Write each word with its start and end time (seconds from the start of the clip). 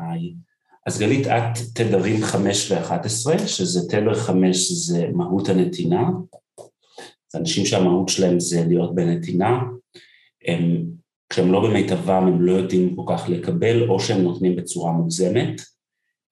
היי. 0.00 0.34
אז 0.86 0.98
גלית, 0.98 1.26
את 1.26 1.58
תדרים 1.74 2.22
5 2.22 2.72
ו-11, 2.72 3.46
שזה 3.46 3.88
תדר 3.88 4.14
5 4.14 4.72
זה 4.72 5.08
מהות 5.12 5.48
הנתינה. 5.48 6.08
זה 7.32 7.38
אנשים 7.38 7.66
שהמהות 7.66 8.08
שלהם 8.08 8.40
זה 8.40 8.64
להיות 8.68 8.94
בנתינה. 8.94 9.60
הם, 10.46 10.84
כשהם 11.30 11.52
לא 11.52 11.68
במיטבם 11.68 12.26
הם 12.26 12.42
לא 12.42 12.52
יודעים 12.52 12.96
כל 12.96 13.02
כך 13.06 13.28
לקבל, 13.28 13.88
או 13.88 14.00
שהם 14.00 14.22
נותנים 14.22 14.56
בצורה 14.56 14.92
מוגזמת, 14.92 15.60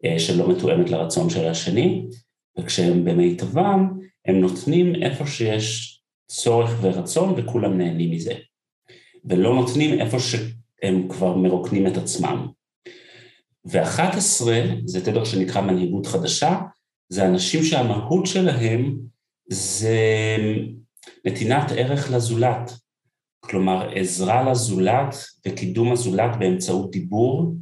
אה, 0.04 0.18
שלא 0.18 0.50
מתואמת 0.50 0.90
לרצון 0.90 1.30
של 1.30 1.48
השני, 1.48 2.06
וכשהם 2.58 3.04
במיטבם 3.04 3.98
הם 4.26 4.40
נותנים 4.40 4.94
איפה 4.94 5.26
שיש 5.26 6.00
צורך 6.28 6.70
ורצון 6.80 7.34
וכולם 7.36 7.78
נהנים 7.78 8.10
מזה. 8.10 8.32
ולא 9.24 9.54
נותנים 9.54 10.00
איפה 10.00 10.16
שהם 10.18 11.08
כבר 11.08 11.36
מרוקנים 11.36 11.86
את 11.86 11.96
עצמם. 11.96 12.48
ואחת 13.70 14.14
עשרה 14.14 14.60
זה 14.84 15.04
תדר 15.04 15.24
שנקרא 15.24 15.60
מנהיגות 15.60 16.06
חדשה, 16.06 16.60
זה 17.08 17.26
אנשים 17.26 17.62
שהמהות 17.62 18.26
שלהם 18.26 18.98
זה 19.50 19.96
נתינת 21.24 21.72
ערך 21.76 22.10
לזולת, 22.10 22.72
כלומר 23.40 23.90
עזרה 23.94 24.50
לזולת 24.50 25.14
וקידום 25.46 25.92
הזולת 25.92 26.38
באמצעות 26.38 26.90
דיבור, 26.90 27.54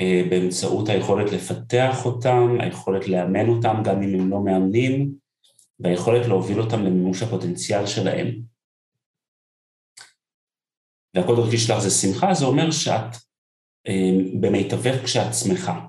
אה, 0.00 0.22
באמצעות 0.30 0.88
היכולת 0.88 1.32
לפתח 1.32 2.04
אותם, 2.04 2.56
היכולת 2.60 3.08
לאמן 3.08 3.48
אותם 3.48 3.82
גם 3.84 4.02
אם 4.02 4.20
הם 4.20 4.30
לא 4.30 4.40
מאמנים, 4.40 5.14
והיכולת 5.80 6.26
להוביל 6.26 6.60
אותם 6.60 6.84
למימוש 6.84 7.22
הפוטנציאל 7.22 7.86
שלהם. 7.86 8.40
והכל 11.14 11.36
דרכי 11.36 11.58
שלך 11.58 11.78
זה 11.78 11.90
שמחה, 11.90 12.34
זה 12.34 12.44
אומר 12.44 12.70
שאת 12.70 13.16
במיטבך 14.40 15.04
כשאת 15.04 15.34
שמחה. 15.34 15.88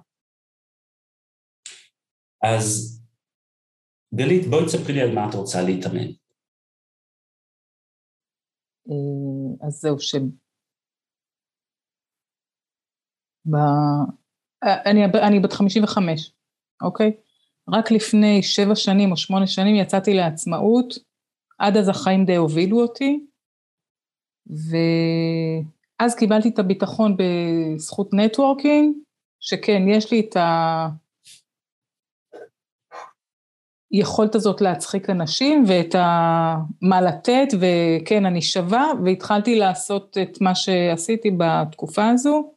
אז 2.43 2.95
גלית, 4.15 4.47
בואי 4.49 4.65
תספרי 4.65 4.93
לי 4.93 5.01
על 5.01 5.15
מה 5.15 5.29
את 5.29 5.35
רוצה 5.35 5.59
להתאמן. 5.61 6.09
אה, 8.89 9.67
אז 9.67 9.73
זהו, 9.73 9.99
ש... 9.99 10.15
ב... 13.45 13.55
אני, 14.63 15.05
אני 15.27 15.39
בת 15.39 15.53
55, 15.53 16.33
אוקיי? 16.81 17.11
רק 17.69 17.91
לפני 17.91 18.43
שבע 18.43 18.75
שנים 18.75 19.11
או 19.11 19.17
שמונה 19.17 19.47
שנים 19.47 19.75
יצאתי 19.75 20.13
לעצמאות, 20.13 20.93
עד 21.59 21.77
אז 21.77 21.89
החיים 21.89 22.25
די 22.25 22.35
הובילו 22.35 22.81
אותי, 22.81 23.25
ואז 25.99 26.15
קיבלתי 26.15 26.49
את 26.49 26.59
הביטחון 26.59 27.17
בזכות 27.17 28.13
נטוורקינג, 28.13 28.95
שכן, 29.39 29.81
יש 29.87 30.11
לי 30.11 30.19
את 30.19 30.37
היכולת 33.91 34.35
הזאת 34.35 34.61
להצחיק 34.61 35.09
אנשים 35.09 35.63
ואת 35.67 35.95
ה... 35.95 36.55
מה 36.81 37.01
לתת, 37.01 37.47
וכן, 37.59 38.25
אני 38.25 38.41
שווה, 38.41 38.85
והתחלתי 39.05 39.55
לעשות 39.55 40.17
את 40.21 40.41
מה 40.41 40.55
שעשיתי 40.55 41.31
בתקופה 41.37 42.09
הזו, 42.09 42.53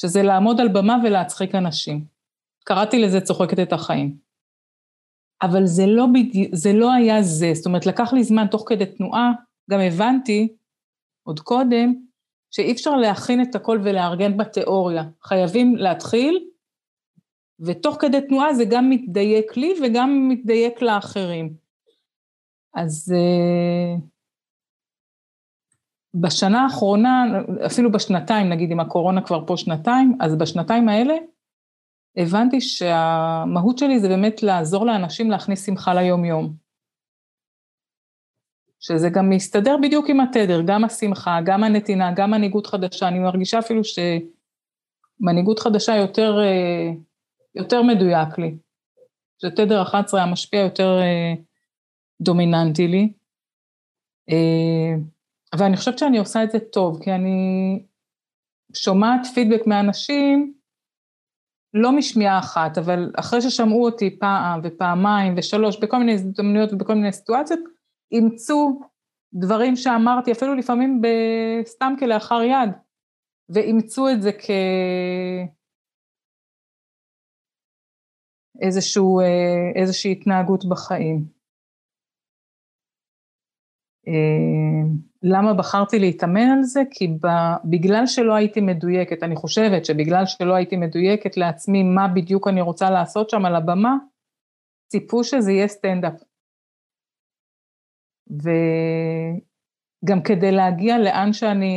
שזה 0.00 0.22
לעמוד 0.22 0.60
על 0.60 0.68
במה 0.68 0.96
ולהצחיק 1.04 1.54
אנשים. 1.54 2.04
קראתי 2.64 2.98
לזה 2.98 3.20
צוחקת 3.20 3.58
את 3.58 3.72
החיים. 3.72 4.16
אבל 5.42 5.66
זה 5.66 5.86
לא, 5.86 6.06
בדי... 6.06 6.50
זה 6.52 6.72
לא 6.72 6.92
היה 6.92 7.22
זה, 7.22 7.50
זאת 7.54 7.66
אומרת, 7.66 7.86
לקח 7.86 8.12
לי 8.12 8.24
זמן 8.24 8.46
תוך 8.46 8.64
כדי 8.66 8.86
תנועה, 8.86 9.32
גם 9.70 9.80
הבנתי 9.80 10.48
עוד 11.26 11.40
קודם, 11.40 12.05
שאי 12.56 12.72
אפשר 12.72 12.96
להכין 12.96 13.42
את 13.42 13.54
הכל 13.54 13.80
ולארגן 13.84 14.36
בתיאוריה. 14.36 15.02
חייבים 15.22 15.76
להתחיל, 15.76 16.44
ותוך 17.60 17.96
כדי 18.00 18.20
תנועה 18.28 18.54
זה 18.54 18.64
גם 18.70 18.90
מתדייק 18.90 19.56
לי 19.56 19.74
וגם 19.82 20.28
מתדייק 20.28 20.82
לאחרים. 20.82 21.54
אז 22.74 23.14
uh, 23.14 24.00
בשנה 26.14 26.62
האחרונה, 26.62 27.24
אפילו 27.66 27.92
בשנתיים, 27.92 28.48
נגיד 28.48 28.70
אם 28.70 28.80
הקורונה 28.80 29.22
כבר 29.22 29.46
פה 29.46 29.56
שנתיים, 29.56 30.18
אז 30.20 30.36
בשנתיים 30.36 30.88
האלה 30.88 31.14
הבנתי 32.16 32.60
שהמהות 32.60 33.78
שלי 33.78 34.00
זה 34.00 34.08
באמת 34.08 34.42
לעזור 34.42 34.86
לאנשים 34.86 35.30
להכניס 35.30 35.66
שמחה 35.66 35.94
ליום-יום. 35.94 36.65
שזה 38.80 39.08
גם 39.08 39.30
מסתדר 39.30 39.76
בדיוק 39.82 40.08
עם 40.08 40.20
התדר, 40.20 40.62
גם 40.66 40.84
השמחה, 40.84 41.38
גם 41.44 41.64
הנתינה, 41.64 42.12
גם 42.16 42.30
מנהיגות 42.30 42.66
חדשה, 42.66 43.08
אני 43.08 43.18
מרגישה 43.18 43.58
אפילו 43.58 43.82
שמנהיגות 43.84 45.58
חדשה 45.58 45.96
יותר, 45.96 46.38
אה, 46.38 46.90
יותר 47.54 47.82
מדויק 47.82 48.38
לי, 48.38 48.56
שתדר 49.42 49.82
11 49.82 50.22
המשפיע 50.22 50.60
יותר 50.60 50.98
אה, 51.00 51.34
דומיננטי 52.20 52.88
לי, 52.88 53.12
אה, 54.30 54.94
ואני 55.58 55.76
חושבת 55.76 55.98
שאני 55.98 56.18
עושה 56.18 56.42
את 56.42 56.50
זה 56.50 56.58
טוב, 56.60 57.02
כי 57.02 57.12
אני 57.12 57.38
שומעת 58.74 59.20
פידבק 59.34 59.66
מאנשים, 59.66 60.52
לא 61.74 61.92
משמיעה 61.92 62.38
אחת, 62.38 62.78
אבל 62.78 63.10
אחרי 63.16 63.40
ששמעו 63.40 63.84
אותי 63.84 64.18
פעם 64.18 64.60
ופעמיים 64.64 65.34
ושלוש, 65.36 65.78
בכל 65.80 65.98
מיני 65.98 66.12
הזדמנויות 66.12 66.72
ובכל 66.72 66.94
מיני 66.94 67.12
סיטואציות, 67.12 67.60
אימצו 68.12 68.80
דברים 69.34 69.76
שאמרתי, 69.76 70.32
אפילו 70.32 70.54
לפעמים 70.54 71.02
סתם 71.64 71.94
כלאחר 71.98 72.42
יד, 72.42 72.70
ואימצו 73.48 74.08
את 74.08 74.22
זה 74.22 74.30
כאיזשהו, 78.62 79.20
אה, 79.20 80.12
התנהגות 80.12 80.64
בחיים. 80.64 81.36
אה, 84.08 84.96
למה 85.22 85.54
בחרתי 85.54 85.98
להתאמן 85.98 86.50
על 86.56 86.62
זה? 86.62 86.80
כי 86.90 87.08
בגלל 87.64 88.06
שלא 88.06 88.34
הייתי 88.34 88.60
מדויקת, 88.60 89.22
אני 89.22 89.36
חושבת 89.36 89.84
שבגלל 89.84 90.26
שלא 90.26 90.54
הייתי 90.54 90.76
מדויקת 90.76 91.36
לעצמי 91.36 91.82
מה 91.82 92.08
בדיוק 92.08 92.48
אני 92.48 92.60
רוצה 92.60 92.90
לעשות 92.90 93.30
שם 93.30 93.44
על 93.44 93.56
הבמה, 93.56 93.96
ציפו 94.88 95.24
שזה 95.24 95.52
יהיה 95.52 95.68
סטנדאפ. 95.68 96.22
וגם 98.30 100.22
כדי 100.22 100.52
להגיע 100.52 100.98
לאן 100.98 101.32
שאני 101.32 101.76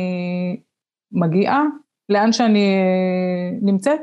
מגיעה, 1.12 1.62
לאן 2.08 2.32
שאני 2.32 2.74
אה, 2.74 3.58
נמצאת, 3.62 4.00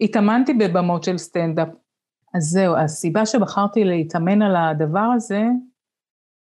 התאמנתי 0.00 0.54
בבמות 0.54 1.04
של 1.04 1.18
סטנדאפ. 1.18 1.68
אז 2.34 2.42
זהו, 2.42 2.76
הסיבה 2.76 3.26
שבחרתי 3.26 3.84
להתאמן 3.84 4.42
על 4.42 4.56
הדבר 4.56 5.08
הזה, 5.14 5.42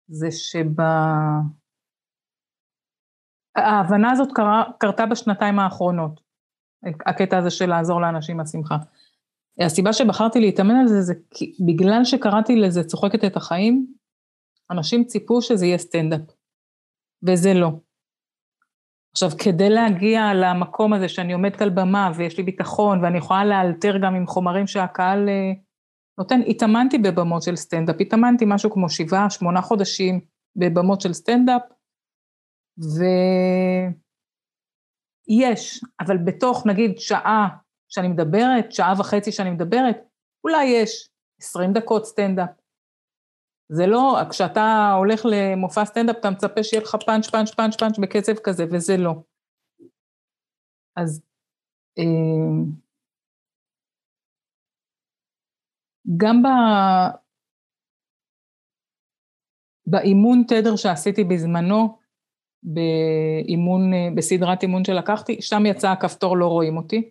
זה 0.08 0.32
שב... 0.32 0.82
ההבנה 3.56 4.12
הזאת 4.12 4.30
קרה, 4.34 4.64
קרתה 4.80 5.06
בשנתיים 5.06 5.60
האחרונות, 5.60 6.22
הקטע 7.06 7.38
הזה 7.38 7.50
של 7.50 7.70
לעזור 7.70 8.02
לאנשים 8.02 8.38
מהשמחה. 8.38 8.78
הסיבה 9.60 9.94
שבחרתי 9.94 10.40
להתאמן 10.40 10.76
על 10.76 10.88
זה, 10.88 11.02
זה 11.02 11.14
בגלל 11.66 12.04
שקראתי 12.04 12.56
לזה 12.56 12.84
צוחקת 12.84 13.24
את 13.24 13.36
החיים, 13.36 13.88
אנשים 14.72 15.04
ציפו 15.04 15.42
שזה 15.42 15.66
יהיה 15.66 15.78
סטנדאפ, 15.78 16.22
וזה 17.28 17.54
לא. 17.54 17.72
עכשיו, 19.12 19.30
כדי 19.44 19.70
להגיע 19.70 20.22
למקום 20.34 20.94
הזה 20.94 21.10
שאני 21.10 21.34
עומדת 21.34 21.62
על 21.62 21.70
במה 21.70 22.12
ויש 22.16 22.38
לי 22.38 22.44
ביטחון 22.44 23.04
ואני 23.04 23.18
יכולה 23.18 23.46
לאלתר 23.46 23.98
גם 24.04 24.16
עם 24.16 24.28
חומרים 24.28 24.68
שהקהל 24.68 25.30
אה, 25.30 25.52
נותן, 26.20 26.42
התאמנתי 26.48 26.98
בבמות 26.98 27.44
של 27.44 27.56
סטנדאפ, 27.56 27.96
התאמנתי 28.00 28.46
משהו 28.48 28.72
כמו 28.72 28.90
שבעה, 28.90 29.30
שמונה 29.30 29.62
חודשים 29.62 30.22
בבמות 30.56 31.02
של 31.02 31.14
סטנדאפ, 31.14 31.62
ויש, 35.28 35.84
אבל 36.00 36.18
בתוך 36.18 36.66
נגיד 36.68 36.98
שעה 36.98 37.48
שאני 37.90 38.08
מדברת, 38.08 38.72
שעה 38.72 38.94
וחצי 39.00 39.32
שאני 39.32 39.52
מדברת, 39.52 39.98
אולי 40.44 40.66
יש 40.66 41.10
20 41.42 41.74
דקות 41.74 42.06
סטנדאפ, 42.06 42.50
זה 43.70 43.86
לא, 43.88 44.18
כשאתה 44.30 44.94
הולך 44.98 45.22
למופע 45.26 45.86
סטנדאפ, 45.86 46.16
אתה 46.20 46.30
מצפה 46.30 46.64
שיהיה 46.64 46.84
לך 46.84 46.96
פאנץ', 47.06 47.30
פאנץ', 47.30 47.52
פאנץ', 47.56 47.76
פאנץ' 47.76 48.00
בקצב 48.00 48.34
כזה, 48.44 48.66
וזה 48.72 48.98
לא. 48.98 49.14
אז 50.96 51.22
אה, 51.98 52.04
גם 56.18 56.44
ב... 56.44 56.48
באימון 59.88 60.44
תדר 60.48 60.76
שעשיתי 60.76 61.24
בזמנו, 61.24 61.98
באימון, 62.64 63.82
בסדרת 64.16 64.64
אימון 64.64 64.86
שלקחתי, 64.86 65.42
שם 65.42 65.66
יצא 65.66 65.90
הכפתור 65.90 66.38
לא 66.38 66.48
רואים 66.48 66.78
אותי. 66.78 67.10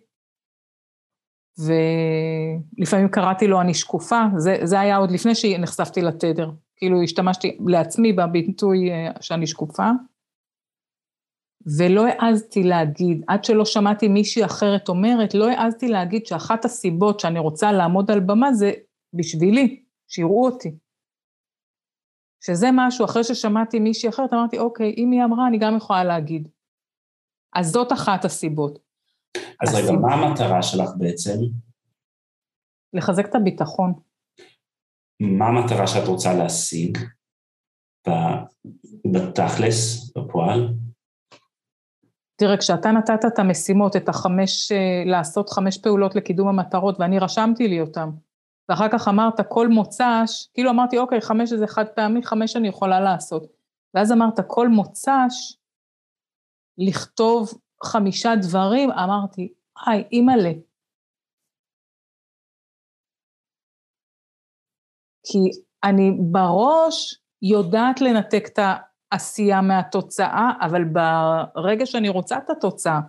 ולפעמים 1.59 3.09
קראתי 3.09 3.47
לו 3.47 3.61
אני 3.61 3.73
שקופה, 3.73 4.21
זה, 4.37 4.57
זה 4.63 4.79
היה 4.79 4.97
עוד 4.97 5.11
לפני 5.11 5.35
שנחשפתי 5.35 6.01
לתדר. 6.01 6.51
כאילו 6.77 7.01
השתמשתי 7.01 7.57
לעצמי 7.67 8.13
בביטוי 8.13 8.91
אה, 8.91 9.11
שאני 9.21 9.47
שקופה. 9.47 9.89
ולא 11.77 12.05
העזתי 12.07 12.63
להגיד, 12.63 13.23
עד 13.27 13.43
שלא 13.43 13.65
שמעתי 13.65 14.07
מישהי 14.07 14.45
אחרת 14.45 14.89
אומרת, 14.89 15.33
לא 15.33 15.49
העזתי 15.49 15.87
להגיד 15.87 16.25
שאחת 16.25 16.65
הסיבות 16.65 17.19
שאני 17.19 17.39
רוצה 17.39 17.71
לעמוד 17.71 18.11
על 18.11 18.19
במה 18.19 18.53
זה 18.53 18.71
בשבילי, 19.13 19.83
שיראו 20.07 20.45
אותי. 20.45 20.75
שזה 22.45 22.67
משהו, 22.73 23.05
אחרי 23.05 23.23
ששמעתי 23.23 23.79
מישהי 23.79 24.09
אחרת, 24.09 24.33
אמרתי, 24.33 24.59
אוקיי, 24.59 24.93
אם 24.97 25.11
היא 25.11 25.23
אמרה, 25.23 25.47
אני 25.47 25.57
גם 25.57 25.77
יכולה 25.77 26.03
להגיד. 26.03 26.47
אז 27.55 27.67
זאת 27.67 27.91
אחת 27.91 28.25
הסיבות. 28.25 28.84
אז. 29.61 29.75
רגע, 29.75 29.91
מה 29.91 30.13
המטרה 30.13 30.63
שלך 30.63 30.89
בעצם? 30.97 31.39
לחזק 32.93 33.25
את 33.25 33.35
הביטחון. 33.35 33.93
מה 35.19 35.47
המטרה 35.47 35.87
שאת 35.87 36.07
רוצה 36.07 36.33
להשיג 36.33 36.97
בתכלס, 39.13 40.11
בפועל? 40.17 40.73
תראה, 42.35 42.57
כשאתה 42.57 42.91
נתת 42.91 43.25
את 43.27 43.39
המשימות, 43.39 43.95
את 43.95 44.09
החמש, 44.09 44.71
אה, 44.71 45.03
לעשות 45.05 45.49
חמש 45.49 45.77
פעולות 45.77 46.15
לקידום 46.15 46.47
המטרות, 46.47 46.99
ואני 46.99 47.19
רשמתי 47.19 47.67
לי 47.67 47.81
אותן, 47.81 48.09
ואחר 48.69 48.87
כך 48.91 49.07
אמרת 49.07 49.41
כל 49.49 49.67
מוצ"ש, 49.67 50.47
כאילו 50.53 50.71
אמרתי, 50.71 50.97
אוקיי, 50.97 51.21
חמש 51.21 51.53
זה 51.53 51.67
חד 51.67 51.85
פעמי, 51.95 52.23
חמש 52.23 52.55
אני 52.55 52.67
יכולה 52.67 52.99
לעשות. 52.99 53.43
ואז 53.93 54.11
אמרת 54.11 54.39
כל 54.47 54.69
מוצ"ש, 54.69 55.57
לכתוב 56.77 57.53
חמישה 57.83 58.35
דברים, 58.41 58.91
אמרתי, 58.91 59.53
היי, 59.85 60.03
אימא'לה. 60.11 60.51
כי 65.23 65.37
אני 65.83 66.11
בראש 66.31 67.21
יודעת 67.41 68.01
לנתק 68.01 68.43
את 68.53 68.59
העשייה 69.11 69.61
מהתוצאה, 69.61 70.51
אבל 70.61 70.83
ברגע 70.83 71.85
שאני 71.85 72.09
רוצה 72.09 72.37
את 72.37 72.49
התוצאה, 72.49 72.99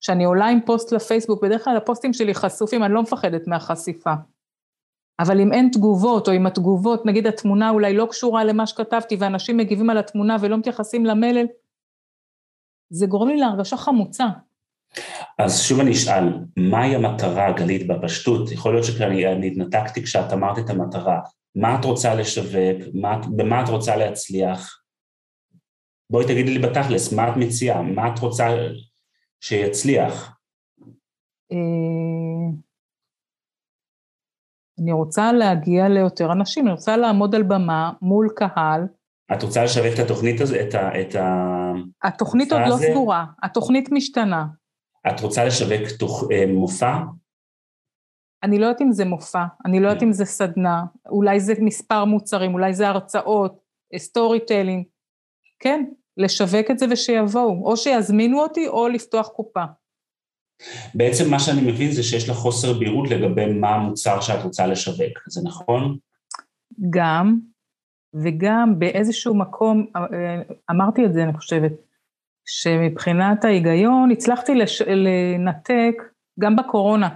כשאני 0.00 0.24
עולה 0.24 0.46
עם 0.46 0.60
פוסט 0.66 0.92
לפייסבוק, 0.92 1.42
בדרך 1.42 1.64
כלל 1.64 1.76
הפוסטים 1.76 2.12
שלי 2.12 2.34
חשופים, 2.34 2.84
אני 2.84 2.94
לא 2.94 3.02
מפחדת 3.02 3.46
מהחשיפה. 3.46 4.12
אבל 5.20 5.40
אם 5.40 5.52
אין 5.52 5.70
תגובות, 5.72 6.28
או 6.28 6.32
אם 6.32 6.46
התגובות, 6.46 7.06
נגיד 7.06 7.26
התמונה 7.26 7.70
אולי 7.70 7.94
לא 7.94 8.06
קשורה 8.10 8.44
למה 8.44 8.66
שכתבתי, 8.66 9.16
ואנשים 9.16 9.56
מגיבים 9.56 9.90
על 9.90 9.98
התמונה 9.98 10.36
ולא 10.40 10.56
מתייחסים 10.56 11.06
למלל, 11.06 11.46
זה 12.90 13.06
גורם 13.06 13.28
לי 13.28 13.36
להרגשה 13.36 13.76
חמוצה. 13.76 14.26
אז 15.38 15.62
שוב 15.62 15.80
אני 15.80 15.92
אשאל, 15.92 16.24
מהי 16.56 16.94
המטרה, 16.94 17.52
גלית, 17.52 17.86
בפשטות? 17.86 18.52
יכול 18.52 18.72
להיות 18.72 18.84
שאני 18.84 19.46
התנתקתי 19.46 20.02
כשאת 20.02 20.32
אמרת 20.32 20.58
את 20.58 20.70
המטרה. 20.70 21.20
מה 21.56 21.78
את 21.80 21.84
רוצה 21.84 22.14
לשווק? 22.14 22.82
מה, 22.94 23.20
במה 23.36 23.64
את 23.64 23.68
רוצה 23.68 23.96
להצליח? 23.96 24.82
בואי 26.10 26.24
תגידי 26.24 26.58
לי 26.58 26.58
בתכלס, 26.58 27.12
מה 27.12 27.28
את 27.28 27.36
מציעה? 27.36 27.82
מה 27.82 28.12
את 28.14 28.18
רוצה 28.18 28.46
שיצליח? 29.40 30.36
אה, 31.52 32.58
אני 34.80 34.92
רוצה 34.92 35.32
להגיע 35.32 35.88
ליותר 35.88 36.32
אנשים, 36.32 36.66
אני 36.66 36.74
רוצה 36.74 36.96
לעמוד 36.96 37.34
על 37.34 37.42
במה 37.42 37.92
מול 38.02 38.28
קהל. 38.36 38.80
את 39.32 39.42
רוצה 39.42 39.64
לשווק 39.64 39.94
את 39.94 39.98
התוכנית 39.98 40.40
הזאת, 40.40 40.58
את 40.68 40.74
ה... 40.74 41.00
את 41.00 41.14
ה... 41.14 41.57
התוכנית 42.02 42.52
עוד 42.52 42.60
לא 42.68 42.74
הזה? 42.74 42.86
סגורה, 42.90 43.24
התוכנית 43.42 43.88
משתנה. 43.92 44.46
את 45.08 45.20
רוצה 45.20 45.44
לשווק 45.44 45.88
תוך, 45.98 46.24
אה, 46.32 46.44
מופע? 46.46 46.96
אני 48.42 48.58
לא 48.58 48.66
יודעת 48.66 48.80
אם 48.80 48.92
זה 48.92 49.04
מופע, 49.04 49.44
אני 49.66 49.80
לא 49.80 49.88
יודעת 49.88 50.02
אם 50.02 50.12
זה 50.12 50.24
סדנה, 50.24 50.84
אולי 51.08 51.40
זה 51.40 51.54
מספר 51.60 52.04
מוצרים, 52.04 52.54
אולי 52.54 52.74
זה 52.74 52.88
הרצאות, 52.88 53.58
storytelling. 53.96 54.84
כן, 55.58 55.84
לשווק 56.16 56.70
את 56.70 56.78
זה 56.78 56.86
ושיבואו, 56.90 57.62
או 57.64 57.76
שיזמינו 57.76 58.40
אותי 58.40 58.68
או 58.68 58.88
לפתוח 58.88 59.28
קופה. 59.28 59.64
בעצם 60.94 61.30
מה 61.30 61.38
שאני 61.40 61.72
מבין 61.72 61.92
זה 61.92 62.02
שיש 62.02 62.28
לך 62.28 62.36
חוסר 62.36 62.78
בהירות 62.78 63.10
לגבי 63.10 63.46
מה 63.52 63.68
המוצר 63.68 64.20
שאת 64.20 64.44
רוצה 64.44 64.66
לשווק, 64.66 65.18
זה 65.28 65.40
נכון? 65.44 65.98
גם, 66.90 67.38
וגם 68.14 68.78
באיזשהו 68.78 69.34
מקום, 69.34 69.86
אמרתי 70.70 71.04
את 71.06 71.12
זה 71.12 71.22
אני 71.22 71.32
חושבת, 71.32 71.72
שמבחינת 72.44 73.44
ההיגיון 73.44 74.10
הצלחתי 74.10 74.54
לש... 74.54 74.82
לנתק, 74.82 75.94
גם 76.40 76.56
בקורונה, 76.56 77.08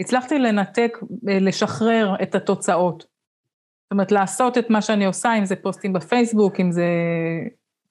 הצלחתי 0.00 0.38
לנתק, 0.38 0.98
לשחרר 1.22 2.14
את 2.22 2.34
התוצאות. 2.34 3.00
זאת 3.02 3.92
אומרת, 3.92 4.12
לעשות 4.12 4.58
את 4.58 4.70
מה 4.70 4.82
שאני 4.82 5.06
עושה, 5.06 5.38
אם 5.38 5.44
זה 5.44 5.56
פוסטים 5.56 5.92
בפייסבוק, 5.92 6.60
אם 6.60 6.72
זה 6.72 6.86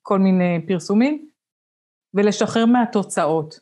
כל 0.01 0.19
מיני 0.19 0.65
פרסומים, 0.67 1.29
ולשחרר 2.13 2.65
מהתוצאות. 2.65 3.59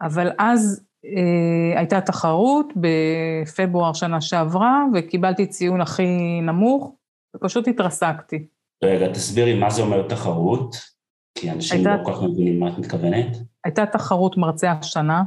אבל 0.00 0.30
אז 0.38 0.80
אה, 0.80 0.85
הייתה 1.76 2.00
תחרות 2.00 2.72
בפברואר 2.76 3.92
שנה 3.92 4.20
שעברה, 4.20 4.84
וקיבלתי 4.94 5.46
ציון 5.46 5.80
הכי 5.80 6.40
נמוך, 6.42 6.92
ופשוט 7.36 7.68
התרסקתי. 7.68 8.46
רגע, 8.84 9.12
תסבירי 9.12 9.54
מה 9.54 9.70
זה 9.70 9.82
אומר 9.82 10.08
תחרות, 10.08 10.76
כי 11.38 11.50
אנשים 11.50 11.76
הייתה, 11.76 11.96
לא 11.96 12.04
כל 12.04 12.12
כך 12.12 12.22
מבינים 12.22 12.60
מה 12.60 12.68
את 12.68 12.78
מתכוונת. 12.78 13.36
הייתה 13.64 13.86
תחרות 13.86 14.36
מרצה 14.36 14.72
השנה. 14.72 15.22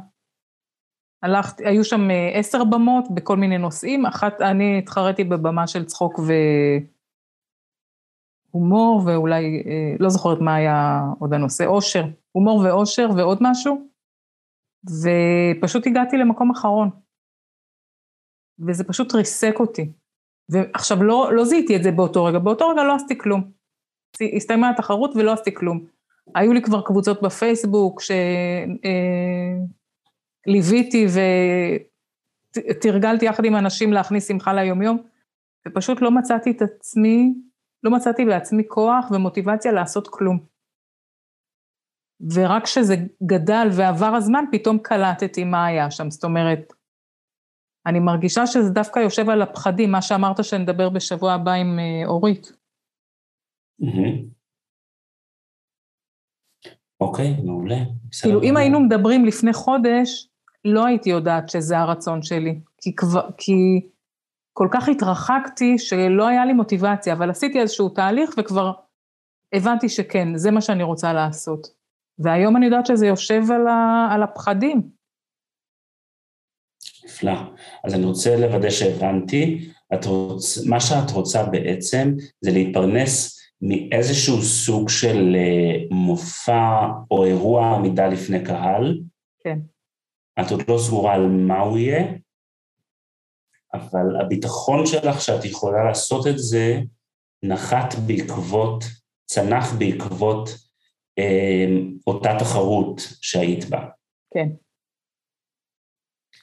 הלכתי, 1.23 1.67
היו 1.67 1.83
שם 1.83 2.11
אה, 2.11 2.29
עשר 2.33 2.63
במות 2.63 3.05
בכל 3.13 3.37
מיני 3.37 3.57
נושאים, 3.57 4.05
אחת, 4.05 4.41
אני 4.41 4.77
התחרתי 4.77 5.23
בבמה 5.23 5.67
של 5.67 5.85
צחוק 5.85 6.19
והומור, 8.53 9.01
ואולי, 9.05 9.63
אה, 9.65 9.95
לא 9.99 10.09
זוכרת 10.09 10.39
מה 10.41 10.55
היה 10.55 11.01
עוד 11.19 11.33
הנושא, 11.33 11.65
אושר, 11.65 12.03
הומור 12.31 12.59
ואושר 12.59 13.09
ועוד 13.17 13.37
משהו. 13.41 13.89
ופשוט 14.85 15.87
הגעתי 15.87 16.17
למקום 16.17 16.51
אחרון. 16.51 16.89
וזה 18.67 18.83
פשוט 18.83 19.15
ריסק 19.15 19.55
אותי. 19.59 19.91
ועכשיו, 20.49 21.03
לא, 21.03 21.29
לא 21.33 21.45
זיהיתי 21.45 21.75
את 21.75 21.83
זה 21.83 21.91
באותו 21.91 22.25
רגע, 22.25 22.39
באותו 22.39 22.69
רגע 22.69 22.83
לא 22.83 22.95
עשיתי 22.95 23.17
כלום. 23.17 23.51
הסתיימה 24.35 24.69
התחרות 24.69 25.11
ולא 25.15 25.33
עשיתי 25.33 25.53
כלום. 25.53 25.85
היו 26.35 26.53
לי 26.53 26.61
כבר 26.61 26.81
קבוצות 26.81 27.21
בפייסבוק 27.21 28.01
שליוויתי 30.47 31.05
אה, 31.05 31.77
ותרגלתי 32.57 33.25
יחד 33.25 33.45
עם 33.45 33.55
אנשים 33.55 33.93
להכניס 33.93 34.27
שמחה 34.27 34.53
ליומיום, 34.53 34.97
ופשוט 35.67 36.01
לא 36.01 36.11
מצאתי 36.11 36.51
את 36.51 36.61
עצמי, 36.61 37.33
לא 37.83 37.91
מצאתי 37.91 38.25
בעצמי 38.25 38.63
כוח 38.67 39.11
ומוטיבציה 39.11 39.71
לעשות 39.71 40.07
כלום. 40.07 40.39
ורק 42.33 42.63
כשזה 42.63 42.95
גדל 43.23 43.67
ועבר 43.77 44.15
הזמן, 44.15 44.45
פתאום 44.51 44.77
קלטתי 44.77 45.43
מה 45.43 45.65
היה 45.65 45.91
שם. 45.91 46.11
זאת 46.11 46.23
אומרת, 46.23 46.73
אני 47.85 47.99
מרגישה 47.99 48.47
שזה 48.47 48.69
דווקא 48.69 48.99
יושב 48.99 49.29
על 49.29 49.41
הפחדים, 49.41 49.91
מה 49.91 50.01
שאמרת 50.01 50.43
שנדבר 50.43 50.89
בשבוע 50.89 51.33
הבא 51.33 51.51
עם 51.51 51.79
אה, 51.79 52.07
אורית. 52.07 52.51
אוקיי, 57.01 57.41
מעולה. 57.43 57.79
כאילו, 58.21 58.43
אם 58.43 58.57
היינו 58.57 58.79
מדברים 58.79 59.25
לפני 59.25 59.53
חודש, 59.53 60.29
לא 60.65 60.85
הייתי 60.85 61.09
יודעת 61.09 61.49
שזה 61.49 61.77
הרצון 61.77 62.21
שלי, 62.21 62.59
כי 62.81 62.95
כבר, 62.95 63.29
כי 63.37 63.89
כל 64.53 64.67
כך 64.71 64.89
התרחקתי 64.89 65.77
שלא 65.77 66.27
היה 66.27 66.45
לי 66.45 66.53
מוטיבציה, 66.53 67.13
אבל 67.13 67.29
עשיתי 67.29 67.59
איזשהו 67.59 67.89
תהליך 67.89 68.29
וכבר 68.37 68.71
הבנתי 69.55 69.89
שכן, 69.89 70.37
זה 70.37 70.51
מה 70.51 70.61
שאני 70.61 70.83
רוצה 70.83 71.13
לעשות. 71.13 71.78
והיום 72.19 72.57
אני 72.57 72.65
יודעת 72.65 72.85
שזה 72.85 73.07
יושב 73.07 73.41
על, 73.51 73.67
ה, 73.67 74.09
על 74.11 74.23
הפחדים. 74.23 74.89
נפלא. 77.05 77.31
אז 77.83 77.93
אני 77.93 78.05
רוצה 78.05 78.35
לוודא 78.35 78.69
שהבנתי, 78.69 79.69
רוצ, 80.05 80.57
מה 80.65 80.79
שאת 80.79 81.11
רוצה 81.11 81.43
בעצם 81.43 82.13
זה 82.41 82.51
להתפרנס 82.51 83.39
מאיזשהו 83.61 84.41
סוג 84.41 84.89
של 84.89 85.35
אה, 85.35 85.83
מופע 85.91 86.87
או 87.11 87.25
אירוע 87.25 87.75
עמידה 87.75 88.07
לפני 88.07 88.43
קהל. 88.43 88.99
כן. 89.39 89.59
את 90.41 90.51
עוד 90.51 90.61
לא 90.67 90.77
סגורה 90.77 91.13
על 91.13 91.27
מה 91.27 91.59
הוא 91.59 91.77
יהיה, 91.77 92.05
אבל 93.73 94.21
הביטחון 94.21 94.85
שלך 94.85 95.21
שאת 95.21 95.45
יכולה 95.45 95.83
לעשות 95.83 96.27
את 96.27 96.37
זה 96.37 96.79
נחת 97.43 97.95
בעקבות, 98.07 98.83
צנח 99.25 99.73
בעקבות 99.77 100.68
אותה 102.07 102.29
תחרות 102.39 103.01
שהיית 103.21 103.69
בה. 103.69 103.89
כן. 104.33 104.47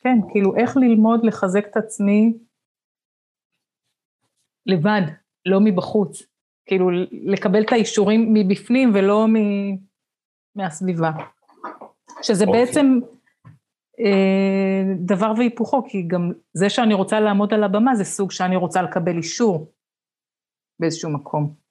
כן, 0.02 0.18
כאילו 0.32 0.56
איך 0.56 0.76
ללמוד 0.76 1.24
לחזק 1.24 1.66
את 1.70 1.76
עצמי 1.76 2.32
לבד, 4.66 5.02
לא 5.46 5.60
מבחוץ. 5.60 6.22
כאילו 6.66 6.90
לקבל 7.12 7.62
את 7.62 7.72
האישורים 7.72 8.34
מבפנים 8.34 8.90
ולא 8.94 9.26
מ... 9.28 9.34
מהסביבה. 10.54 11.10
שזה. 12.22 12.44
אוקיי. 12.44 12.64
בעצם 12.64 12.98
אה, 14.00 14.94
דבר 14.98 15.32
והיפוכו, 15.38 15.82
כי 15.88 16.02
גם 16.08 16.32
זה 16.52 16.70
שאני 16.70 16.94
רוצה 16.94 17.20
לעמוד 17.20 17.54
על 17.54 17.64
הבמה 17.64 17.94
זה 17.94 18.04
סוג 18.04 18.30
שאני 18.30 18.56
רוצה 18.56 18.82
לקבל 18.82 19.16
אישור 19.16 19.72
באיזשהו 20.80 21.10
מקום. 21.10 21.65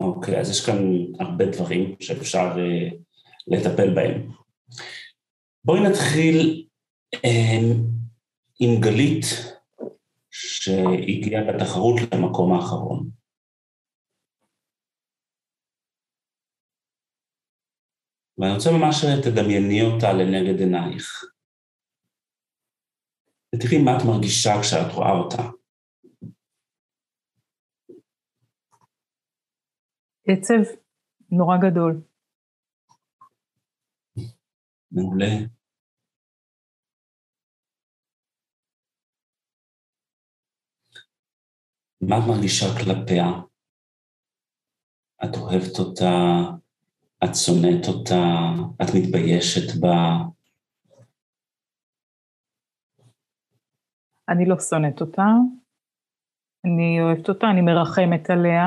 אוקיי, 0.00 0.40
אז 0.40 0.50
יש 0.50 0.66
כאן 0.66 0.76
הרבה 1.20 1.44
דברים 1.44 1.96
שאפשר 2.00 2.38
אה, 2.38 2.98
לטפל 3.46 3.94
בהם. 3.94 4.32
בואי 5.64 5.80
נתחיל 5.80 6.66
אה, 7.24 7.58
עם 8.60 8.80
גלית 8.80 9.24
שהגיעה 10.30 11.42
לתחרות 11.42 12.00
למקום 12.14 12.52
האחרון. 12.52 13.10
ואני 18.38 18.54
רוצה 18.54 18.70
ממש 18.70 18.96
שתדמייני 18.96 19.82
אותה 19.82 20.12
לנגד 20.12 20.60
עינייך. 20.60 21.24
ותראי 23.54 23.82
מה 23.82 23.96
את 23.96 24.02
מרגישה 24.06 24.50
כשאת 24.62 24.92
רואה 24.92 25.10
אותה. 25.10 25.59
עצב 30.26 30.76
נורא 31.30 31.56
גדול. 31.56 32.00
מעולה. 34.92 35.26
מה 42.00 42.18
את 42.18 42.22
מרגישה 42.28 42.66
כלפיה? 42.78 43.24
את 45.24 45.36
אוהבת 45.36 45.78
אותה, 45.78 46.14
את 47.24 47.34
שונאת 47.34 47.88
אותה, 47.88 48.24
את 48.82 48.86
מתביישת 48.96 49.80
בה? 49.80 49.96
אני 54.28 54.44
לא 54.48 54.56
שונאת 54.58 55.00
אותה, 55.00 55.26
אני 56.64 57.00
אוהבת 57.02 57.28
אותה, 57.28 57.46
אני 57.50 57.60
מרחמת 57.60 58.30
עליה. 58.30 58.66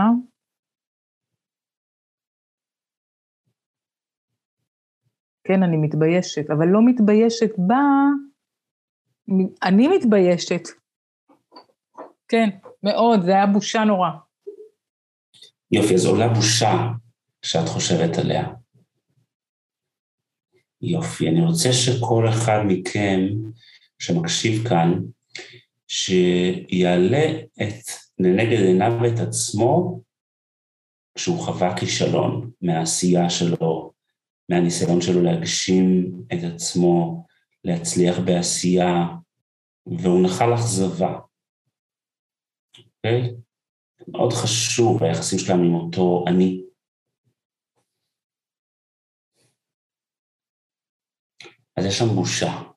כן, 5.44 5.64
אני 5.64 5.78
מתביישת, 5.78 6.50
אבל 6.50 6.68
לא 6.68 6.80
מתביישת 6.86 7.52
בה, 7.58 7.84
אני 9.64 9.88
מתביישת. 9.88 10.68
כן, 12.28 12.50
מאוד, 12.84 13.22
זה 13.22 13.32
היה 13.32 13.46
בושה 13.46 13.84
נורא. 13.84 14.10
יופי, 15.72 15.96
אז 15.96 16.06
עולה 16.06 16.28
בושה 16.28 16.88
שאת 17.42 17.68
חושבת 17.68 18.18
עליה. 18.18 18.48
יופי, 20.82 21.30
אני 21.30 21.46
רוצה 21.46 21.74
שכל 21.74 22.30
אחד 22.30 22.60
מכם 22.68 23.20
שמקשיב 24.00 24.68
כאן, 24.70 25.00
שיעלה 25.88 27.26
את, 27.62 27.84
לנגד 28.20 28.60
עיניו 28.60 28.92
את 29.08 29.20
עצמו 29.20 30.02
כשהוא 31.16 31.40
חווה 31.40 31.78
כישלון 31.78 32.52
מהעשייה 32.62 33.30
שלו, 33.30 33.73
מהניסיון 34.50 35.02
שלו 35.02 35.22
להגשים 35.24 36.12
את 36.34 36.54
עצמו, 36.54 37.26
להצליח 37.64 38.16
בעשייה, 38.26 38.90
והוא 39.86 40.26
נחל 40.26 40.54
אכזבה. 40.56 41.20
אוקיי? 42.78 43.36
מאוד 44.08 44.34
חשוב 44.34 45.04
היחסים 45.04 45.40
שלנו 45.40 45.64
עם 45.64 45.74
אותו 45.74 46.26
אני. 46.28 46.64
אז 51.78 51.86
יש 51.86 51.98
שם 52.00 52.16
בושה. 52.16 52.74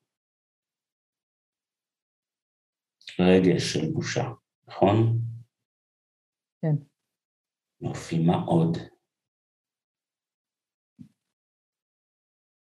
רגש 3.21 3.73
של 3.73 3.93
בושה, 3.93 4.25
נכון? 4.69 5.19
כן. 6.63 6.77
יופי, 7.81 8.19
מה 8.19 8.37
עוד? 8.47 8.96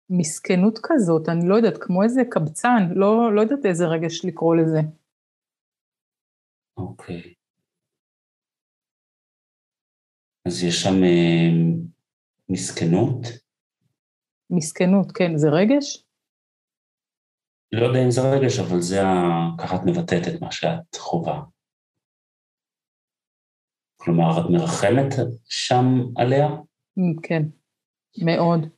מסכנות 0.10 0.80
כזאת, 0.84 1.30
אני 1.30 1.50
לא 1.50 1.56
יודעת, 1.56 1.78
כמו 1.82 2.04
איזה 2.04 2.22
קבצן, 2.30 2.84
לא, 2.96 3.36
לא 3.36 3.42
יודעת 3.42 3.66
איזה 3.66 3.86
רגש 3.86 4.26
לקרוא 4.26 4.56
לזה. 4.56 4.80
אוקיי. 6.78 7.34
אז 10.48 10.64
יש 10.64 10.82
שם 10.84 11.04
אה, 11.04 11.50
מסכנות? 12.50 13.28
מסכנות, 14.50 15.12
כן, 15.12 15.38
זה 15.38 15.48
רגש? 15.50 16.06
לא 17.72 17.86
יודע 17.86 18.00
אם 18.06 18.12
זה 18.12 18.22
רגש, 18.22 18.60
אבל 18.60 18.82
זה 18.82 19.04
ה... 19.04 19.14
ככה 19.60 19.76
את 19.76 19.82
מבטאת 19.86 20.28
את 20.28 20.42
מה 20.42 20.52
שאת 20.52 20.96
חווה. 20.96 21.42
כלומר, 23.98 24.40
את 24.40 24.46
מרחמת 24.52 25.14
שם 25.46 25.86
עליה? 26.16 26.48
כן, 27.24 27.44
מאוד. 28.26 28.75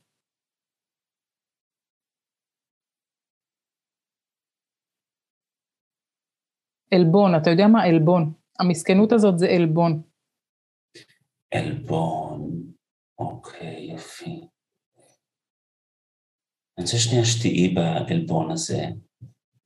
עלבון, 6.94 7.34
אתה 7.36 7.50
יודע 7.50 7.66
מה? 7.66 7.82
עלבון. 7.82 8.32
המסכנות 8.58 9.12
הזאת 9.12 9.38
זה 9.38 9.48
עלבון. 9.48 10.02
עלבון, 11.54 12.50
אוקיי, 13.18 13.90
יופי. 13.92 14.40
אני 16.78 16.84
רוצה 16.84 16.98
שנייה 16.98 17.24
שתהיי 17.24 17.68
בעלבון 17.68 18.50
הזה, 18.50 18.84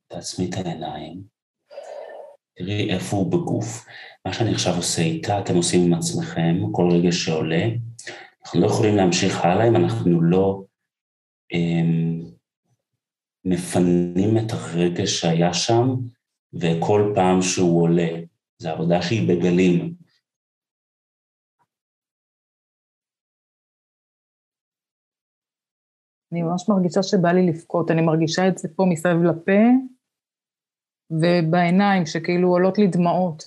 תעצמי 0.07 0.49
את 0.49 0.53
העיניים, 0.65 1.23
תראי 2.55 2.93
איפה 2.93 3.17
הוא 3.17 3.31
בגוף. 3.31 3.85
מה 4.25 4.33
שאני 4.33 4.51
עכשיו 4.51 4.75
עושה 4.75 5.01
איתה, 5.01 5.39
אתם 5.39 5.55
עושים 5.55 5.81
עם 5.85 5.93
עצמכם, 5.93 6.55
כל 6.71 6.89
רגע 6.91 7.11
שעולה. 7.11 7.65
אנחנו 8.41 8.61
לא 8.61 8.65
יכולים 8.65 8.95
להמשיך 8.95 9.45
הלאה 9.45 9.67
אם 9.67 9.75
אנחנו 9.75 10.21
לא 10.21 10.63
אמ, 11.53 12.23
מפנים 13.45 14.37
את 14.37 14.51
הרגע 14.51 15.07
שהיה 15.07 15.53
שם, 15.53 15.95
וכל 16.53 17.01
פעם 17.15 17.41
שהוא 17.41 17.83
עולה, 17.83 18.09
זו 18.57 18.69
עבודה 18.69 19.01
שהיא 19.01 19.27
בגלים. 19.29 19.95
אני 26.31 26.41
ממש 26.41 26.69
מרגישה 26.69 27.03
שבא 27.03 27.31
לי 27.31 27.47
לבכות, 27.47 27.91
אני 27.91 28.01
מרגישה 28.01 28.47
את 28.47 28.57
זה 28.57 28.67
פה 28.75 28.83
מסביב 28.89 29.23
לפה, 29.23 29.61
ובעיניים, 31.11 32.05
שכאילו 32.05 32.47
עולות 32.49 32.77
לי 32.77 32.87
דמעות. 32.87 33.43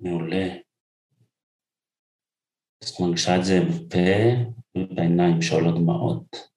מעולה. 0.00 0.46
אז 2.82 2.88
את 2.88 3.00
מרגישה 3.00 3.36
את 3.38 3.44
זה 3.44 3.54
בפה 3.60 4.08
ובעיניים 4.76 5.42
שעולות 5.42 5.74
דמעות. 5.74 6.53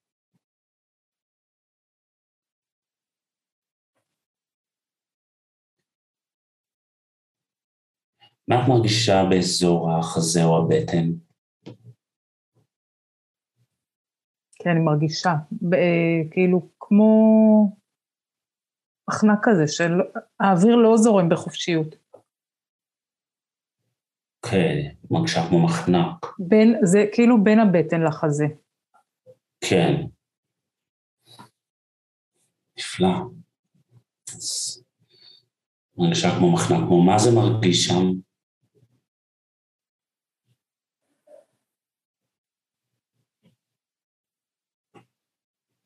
מה 8.47 8.55
את 8.55 8.69
מרגישה 8.69 9.23
באזור 9.29 9.91
החזה 9.91 10.43
או 10.43 10.57
הבטן? 10.57 11.07
כן, 14.63 14.69
אני 14.69 14.79
מרגישה, 14.79 15.29
כאילו 16.31 16.69
כמו 16.79 17.11
מחנק 19.09 19.39
כזה, 19.41 19.67
שהאוויר 19.67 20.75
לא 20.75 20.97
זורם 20.97 21.29
בחופשיות. 21.29 21.95
כן, 24.51 24.75
מרגישה 25.11 25.39
כמו 25.49 25.65
מחנק. 25.65 26.25
בין, 26.39 26.75
זה 26.83 26.99
כאילו 27.13 27.43
בין 27.43 27.59
הבטן 27.59 28.01
לחזה. 28.07 28.45
כן. 29.61 29.93
נפלא. 32.77 33.09
מרגישה 35.97 36.27
כמו 36.37 36.53
מחנק, 36.53 36.87
כמו 36.87 37.03
מה 37.05 37.19
זה 37.19 37.29
מרגיש 37.35 37.85
שם? 37.87 38.26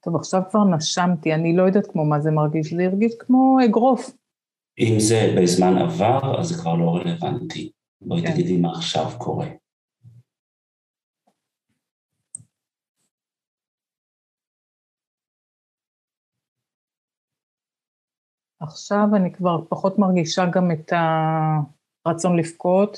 טוב, 0.03 0.15
עכשיו 0.15 0.41
כבר 0.49 0.63
נשמתי, 0.75 1.33
אני 1.33 1.55
לא 1.55 1.63
יודעת 1.63 1.87
כמו 1.91 2.05
מה 2.05 2.19
זה 2.19 2.31
מרגיש, 2.31 2.73
זה 2.73 2.83
הרגיש 2.85 3.13
כמו 3.19 3.57
אגרוף. 3.65 4.11
אם 4.79 4.95
זה 4.99 5.35
בזמן 5.37 5.77
עבר, 5.77 6.39
אז 6.39 6.47
זה 6.47 6.61
כבר 6.61 6.75
לא 6.75 6.95
רלוונטי. 6.95 7.71
בואי 8.01 8.21
כן. 8.21 8.31
תגידי 8.31 8.57
מה 8.57 8.71
עכשיו 8.71 9.05
קורה. 9.17 9.47
עכשיו 18.59 19.07
אני 19.15 19.33
כבר 19.33 19.65
פחות 19.69 19.99
מרגישה 19.99 20.45
גם 20.53 20.71
את 20.71 20.93
הרצון 22.05 22.39
לבכות. 22.39 22.97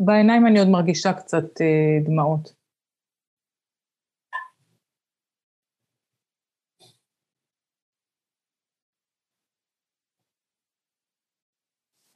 בעיניים 0.00 0.46
אני 0.46 0.58
עוד 0.58 0.68
מרגישה 0.68 1.12
קצת 1.12 1.60
אה, 1.60 1.98
דמעות. 2.04 2.63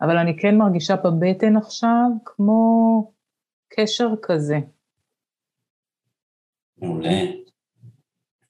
אבל 0.01 0.17
אני 0.19 0.37
כן 0.39 0.57
מרגישה 0.57 0.95
בבטן 0.97 1.57
עכשיו 1.57 2.09
כמו 2.25 3.13
קשר 3.69 4.09
כזה. 4.23 4.57
מעולה. 6.79 7.21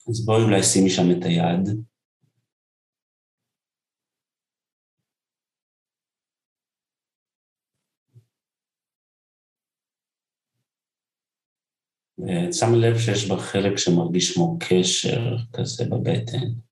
אז 0.09 0.25
בואי 0.25 0.43
אולי 0.43 0.63
שימי 0.63 0.91
שם 0.91 1.11
את 1.11 1.25
היד. 1.25 1.69
ושמה 12.19 12.77
לב 12.77 12.99
שיש 12.99 13.29
בה 13.29 13.37
חלק 13.37 13.79
שמרגיש 13.79 14.35
כמו 14.35 14.59
קשר 14.61 15.37
כזה 15.53 15.85
בבטן. 15.85 16.68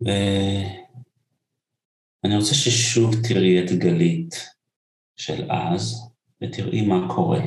ואני 0.00 0.76
רוצה 2.36 2.54
ששוב 2.54 3.14
תראי 3.28 3.64
את 3.64 3.70
גלית 3.78 4.34
של 5.16 5.50
אז, 5.52 6.10
ותראי 6.42 6.86
מה 6.86 7.14
קורה 7.14 7.40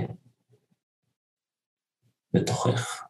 בתוכך. 2.33 3.03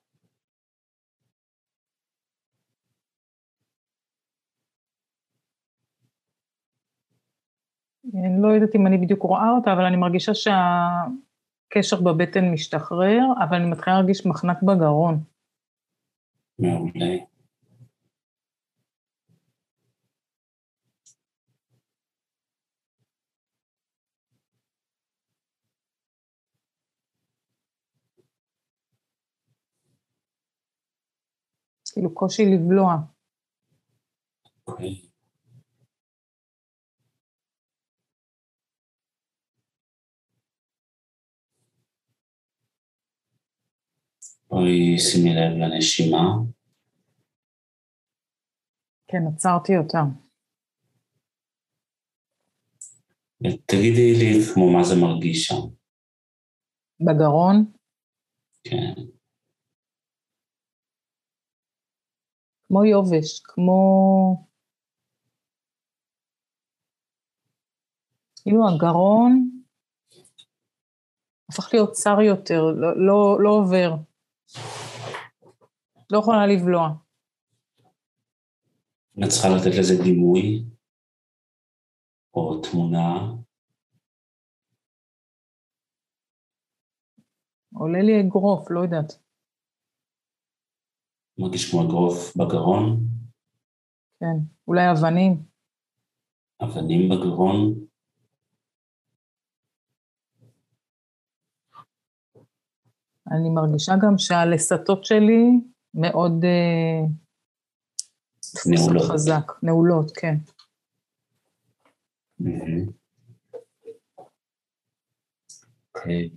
אני 8.14 8.42
לא 8.42 8.48
יודעת 8.48 8.76
אם 8.76 8.88
אני 8.88 8.98
בדיוק 8.98 9.22
רואה 9.22 9.50
אותה, 9.50 9.74
אבל 9.74 9.84
אני 9.86 9.96
מרגישה 9.96 10.32
שהקשר 10.34 12.02
בבטן 12.02 12.52
משתחרר, 12.52 13.20
אבל 13.44 13.58
אני 13.58 13.70
מתחילה 13.70 13.96
להרגיש 13.96 14.26
מחנק 14.26 14.64
בגרון. 14.64 15.24
מעולה. 16.60 17.33
כאילו 31.94 32.14
קושי 32.14 32.44
לבלוע. 32.46 32.96
בואי 44.50 45.00
שימי 45.00 45.30
לב 45.30 45.58
לנשימה. 45.58 46.24
כן, 49.08 49.18
עצרתי 49.34 49.78
אותה. 49.78 50.00
תגידי 53.66 54.14
לי 54.20 54.54
כמו 54.54 54.74
מה 54.74 54.84
זה 54.84 54.96
מרגיש 55.02 55.46
שם. 55.46 55.62
בגרון? 57.00 57.72
כן. 58.64 59.13
כמו 62.74 62.86
יובש, 62.86 63.40
כמו... 63.44 64.48
כאילו 68.42 68.68
הגרון 68.68 69.50
הפך 71.50 71.74
להיות 71.74 71.92
צר 71.92 72.22
יותר, 72.22 72.62
לא, 72.62 73.06
לא, 73.08 73.44
לא 73.44 73.50
עובר. 73.50 73.96
לא 76.12 76.20
יכולה 76.20 76.48
לבלוע. 76.48 76.90
את 79.24 79.30
צריכה 79.30 79.48
לתת 79.50 79.78
לזה 79.80 80.04
דימוי 80.04 80.66
או 82.34 82.62
תמונה. 82.62 83.34
עולה 87.74 88.02
לי 88.02 88.22
אגרוף, 88.22 88.72
לא 88.72 88.80
יודעת. 88.80 89.23
מרגיש 91.38 91.72
כמו 91.72 91.84
אגרוף 91.84 92.38
בגרון. 92.38 93.08
כן, 94.20 94.38
אולי 94.68 94.92
אבנים. 94.92 95.44
אבנים 96.64 97.10
בגרון. 97.10 97.74
אני 103.32 103.50
מרגישה 103.50 103.94
גם 104.02 104.18
שהלסתות 104.18 105.06
שלי 105.06 105.60
מאוד 105.94 106.46
אה, 106.46 107.08
נעולות. 108.66 109.12
חזק, 109.12 109.52
נעולות, 109.64 110.12
כן. 110.12 110.36
אוקיי. 115.96 116.30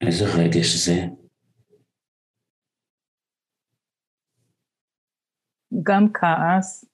איזה 0.00 0.24
רגש 0.24 0.86
זה? 0.86 1.23
גם 5.82 6.12
כעס, 6.14 6.84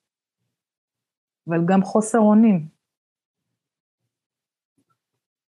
אבל 1.48 1.58
גם 1.68 1.82
חוסר 1.82 2.18
אונים. 2.18 2.68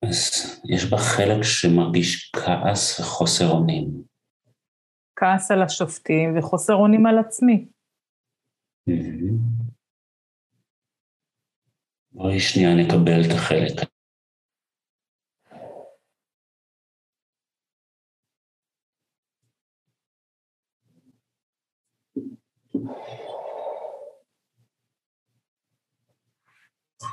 אז 0.05 0.61
יש 0.65 0.91
בה 0.91 0.97
חלק 0.97 1.43
שמרגיש 1.43 2.31
כעס 2.35 2.99
וחוסר 2.99 3.45
אונים. 3.51 4.03
כעס 5.15 5.51
על 5.51 5.61
השופטים 5.61 6.37
וחוסר 6.37 6.73
אונים 6.73 7.05
על 7.05 7.19
עצמי. 7.19 7.67
בואי 12.11 12.39
שנייה 12.39 12.75
נקבל 12.75 13.21
את 13.25 13.31
החלק 13.35 13.91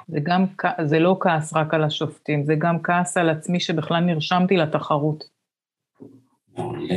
זה 0.08 0.18
גם, 0.22 0.44
זה 0.84 0.98
לא 0.98 1.16
כעס 1.20 1.52
רק 1.52 1.74
על 1.74 1.84
השופטים, 1.84 2.44
זה 2.44 2.54
גם 2.58 2.82
כעס 2.82 3.16
על 3.16 3.30
עצמי 3.30 3.60
שבכלל 3.60 4.00
נרשמתי 4.00 4.56
לתחרות. 4.56 5.24
מעולה. 6.48 6.94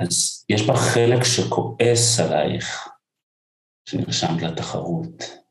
אז 0.00 0.44
יש 0.48 0.66
בה 0.66 0.74
חלק 0.76 1.24
שכועס 1.24 2.20
עלייך, 2.20 2.88
שנרשמת 3.84 4.42
לתחרות. 4.42 5.42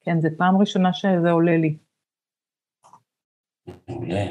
כן, 0.00 0.20
זו 0.20 0.28
פעם 0.38 0.56
ראשונה 0.60 0.92
שזה 0.92 1.30
עולה 1.30 1.56
לי. 1.56 1.78
מעולה. 3.88 4.24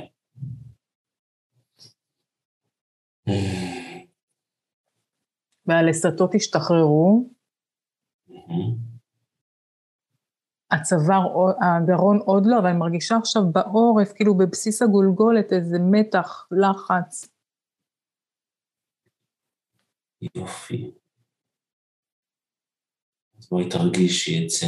והלסתות 5.67 6.35
השתחררו. 6.35 7.29
הצוואר, 10.71 11.53
הגרון 11.61 12.19
עוד 12.25 12.43
לא, 12.45 12.59
אבל 12.59 12.67
אני 12.67 12.77
מרגישה 12.77 13.15
עכשיו 13.17 13.41
בעורף, 13.51 14.13
כאילו 14.15 14.37
בבסיס 14.37 14.81
הגולגולת, 14.81 15.53
איזה 15.53 15.77
מתח, 15.91 16.47
לחץ. 16.51 17.29
יופי. 20.35 20.91
אז 23.37 23.49
בואי 23.49 23.69
תרגישי 23.69 24.45
את 24.45 24.49
זה. 24.49 24.67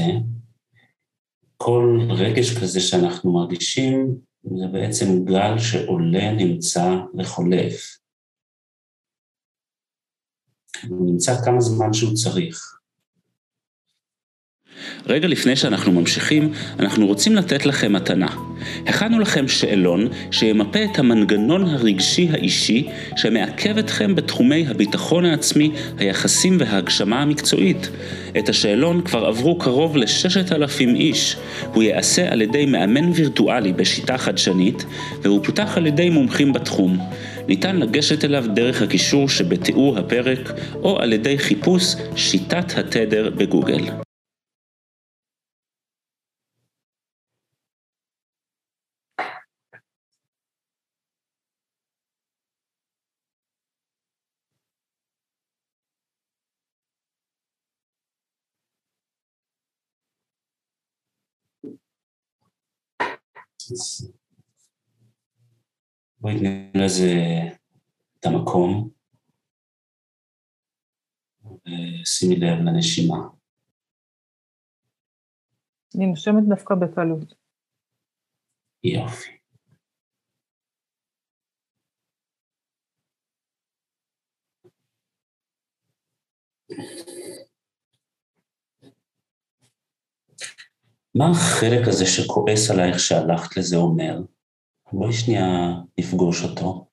כל 1.57 1.99
רגש 2.09 2.57
כזה 2.61 2.79
שאנחנו 2.79 3.33
מרגישים, 3.33 4.15
זה 4.43 4.67
בעצם 4.71 5.25
גל 5.25 5.57
שעולה, 5.57 6.31
נמצא 6.31 6.95
וחולף. 7.17 7.99
הוא 10.87 11.11
נמצא 11.11 11.35
כמה 11.45 11.61
זמן 11.61 11.93
שהוא 11.93 12.13
צריך. 12.13 12.79
רגע 15.05 15.27
לפני 15.27 15.55
שאנחנו 15.55 15.91
ממשיכים, 15.91 16.51
אנחנו 16.79 17.07
רוצים 17.07 17.35
לתת 17.35 17.65
לכם 17.65 17.93
מתנה. 17.93 18.27
הכנו 18.85 19.19
לכם 19.19 19.47
שאלון 19.47 20.07
שימפה 20.31 20.79
את 20.83 20.99
המנגנון 20.99 21.65
הרגשי 21.65 22.29
האישי 22.31 22.87
שמעכב 23.15 23.77
אתכם 23.77 24.15
בתחומי 24.15 24.65
הביטחון 24.67 25.25
העצמי, 25.25 25.71
היחסים 25.97 26.57
וההגשמה 26.59 27.21
המקצועית. 27.21 27.89
את 28.39 28.49
השאלון 28.49 29.01
כבר 29.01 29.25
עברו 29.25 29.57
קרוב 29.57 29.97
לששת 29.97 30.51
אלפים 30.51 30.95
איש. 30.95 31.35
הוא 31.73 31.83
ייעשה 31.83 32.31
על 32.31 32.41
ידי 32.41 32.65
מאמן 32.65 33.11
וירטואלי 33.13 33.73
בשיטה 33.73 34.17
חדשנית, 34.17 34.85
והוא 35.21 35.43
פותח 35.43 35.77
על 35.77 35.87
ידי 35.87 36.09
מומחים 36.09 36.53
בתחום. 36.53 36.97
ניתן 37.49 37.75
לגשת 37.75 38.23
אליו 38.23 38.43
דרך 38.55 38.81
הקישור 38.81 39.29
שבתיאור 39.29 39.97
הפרק, 39.97 40.39
או 40.75 40.99
על 40.99 41.13
ידי 41.13 41.37
חיפוש 41.37 41.83
שיטת 42.15 42.65
התדר 42.77 43.29
בגוגל. 43.29 43.83
אז 63.71 64.11
בואי 66.21 66.33
ניתן 66.33 66.79
לזה 66.79 67.11
את 68.19 68.25
המקום, 68.25 68.89
ושימי 71.43 72.35
לב 72.35 72.59
לנשימה. 72.65 73.17
אני 75.95 76.05
נושמת 76.05 76.43
דווקא 76.49 76.75
בקלות. 76.75 77.33
יופי. 78.83 79.29
מה 91.15 91.25
החלק 91.31 91.87
הזה 91.87 92.05
שכועס 92.05 92.71
עלייך 92.71 92.99
שהלכת 92.99 93.57
לזה 93.57 93.75
אומר? 93.77 94.38
בואי 94.93 95.13
שנייה 95.13 95.45
נפגוש 95.99 96.43
אותו. 96.43 96.89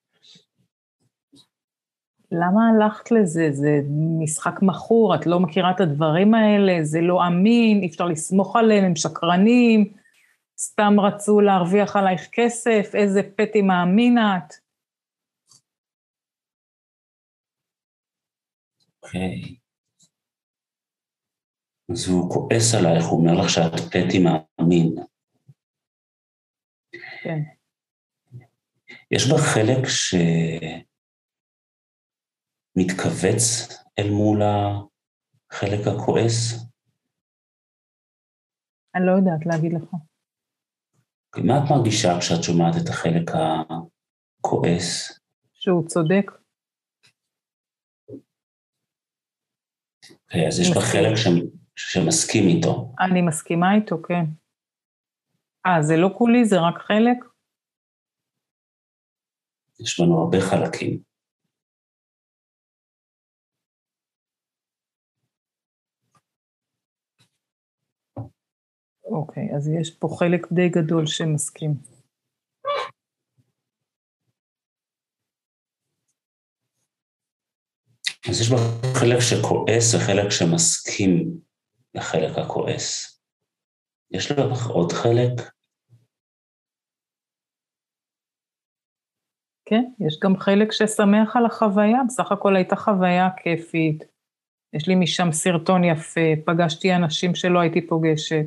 למה 2.31 2.61
הלכת 2.69 3.11
לזה? 3.11 3.49
זה 3.53 3.81
משחק 4.23 4.63
מכור, 4.63 5.15
את 5.15 5.27
לא 5.27 5.41
מכירה 5.41 5.71
את 5.71 5.81
הדברים 5.81 6.35
האלה, 6.35 6.85
זה 6.85 7.01
לא 7.01 7.27
אמין, 7.27 7.83
אי 7.83 7.87
אפשר 7.87 8.05
לסמוך 8.05 8.57
עליהם, 8.57 8.85
הם 8.85 8.97
שקרנים, 8.97 9.93
סתם 10.59 11.01
רצו 11.01 11.41
להרוויח 11.41 11.97
עלייך 11.97 12.29
כסף, 12.33 12.91
איזה 12.95 13.21
פטי 13.37 13.63
מאמין 13.63 14.19
את. 14.19 14.55
אוקיי. 19.03 19.43
Okay. 19.43 19.57
אז 21.93 22.09
הוא 22.09 22.31
כועס 22.31 22.75
עלייך, 22.75 23.05
הוא 23.07 23.21
אומר 23.21 23.41
לך 23.41 23.51
שאת 23.51 23.81
פטי 23.91 24.19
מאמין. 24.19 24.95
כן. 27.23 27.56
יש 29.11 29.31
בה 29.31 29.37
חלק 29.39 29.87
שמתכווץ 32.77 33.69
אל 33.99 34.11
מול 34.11 34.43
החלק 34.43 35.87
הכועס? 35.87 36.67
אני 38.95 39.07
לא 39.07 39.13
יודעת 39.13 39.47
להגיד 39.47 39.73
לך. 39.73 39.95
מה 41.45 41.59
את 41.59 41.71
מרגישה 41.71 42.19
כשאת 42.21 42.43
שומעת 42.43 42.75
את 42.83 42.89
החלק 42.89 43.31
הכועס? 44.41 45.21
שהוא 45.53 45.87
צודק. 45.89 46.31
Okay, 50.33 50.47
אז 50.49 50.61
יש 50.61 50.69
בה 50.75 50.81
חלק 50.81 51.17
ש... 51.17 51.27
שמסכים 51.77 52.49
איתו. 52.49 52.95
אני 53.01 53.23
מסכימה 53.23 53.75
איתו, 53.75 54.03
כן. 54.03 54.25
אה, 55.67 55.83
זה 55.83 55.97
לא 55.97 56.15
כולי, 56.19 56.45
זה 56.45 56.57
רק 56.61 56.79
חלק? 56.79 57.36
יש 59.81 60.01
לנו 60.01 60.19
הרבה 60.19 60.39
חלקים. 60.41 61.03
אוקיי, 69.05 69.49
אז 69.57 69.69
יש 69.81 69.91
פה 69.99 70.09
חלק 70.19 70.53
די 70.53 70.69
גדול 70.69 71.07
שמסכים. 71.07 71.75
אז 78.29 78.41
יש 78.41 78.51
בה 78.51 78.57
חלק 79.01 79.19
שכועס 79.21 79.95
וחלק 79.95 80.31
שמסכים 80.31 81.41
לחלק 81.95 82.39
הכועס. 82.39 83.21
יש 84.11 84.31
לך 84.31 84.67
עוד 84.67 84.93
חלק? 84.93 85.56
כן, 89.69 89.85
יש 90.07 90.19
גם 90.23 90.37
חלק 90.37 90.73
ששמח 90.73 91.37
על 91.37 91.47
החוויה, 91.47 91.99
בסך 92.09 92.33
הכל 92.33 92.57
הייתה 92.57 92.77
חוויה 92.77 93.29
כיפית. 93.37 94.05
יש 94.73 94.89
לי 94.89 94.95
משם 94.95 95.33
סרטון 95.33 95.85
יפה, 95.85 96.21
פגשתי 96.47 96.95
אנשים 96.95 97.35
שלא 97.35 97.61
הייתי 97.61 97.87
פוגשת. 97.87 98.47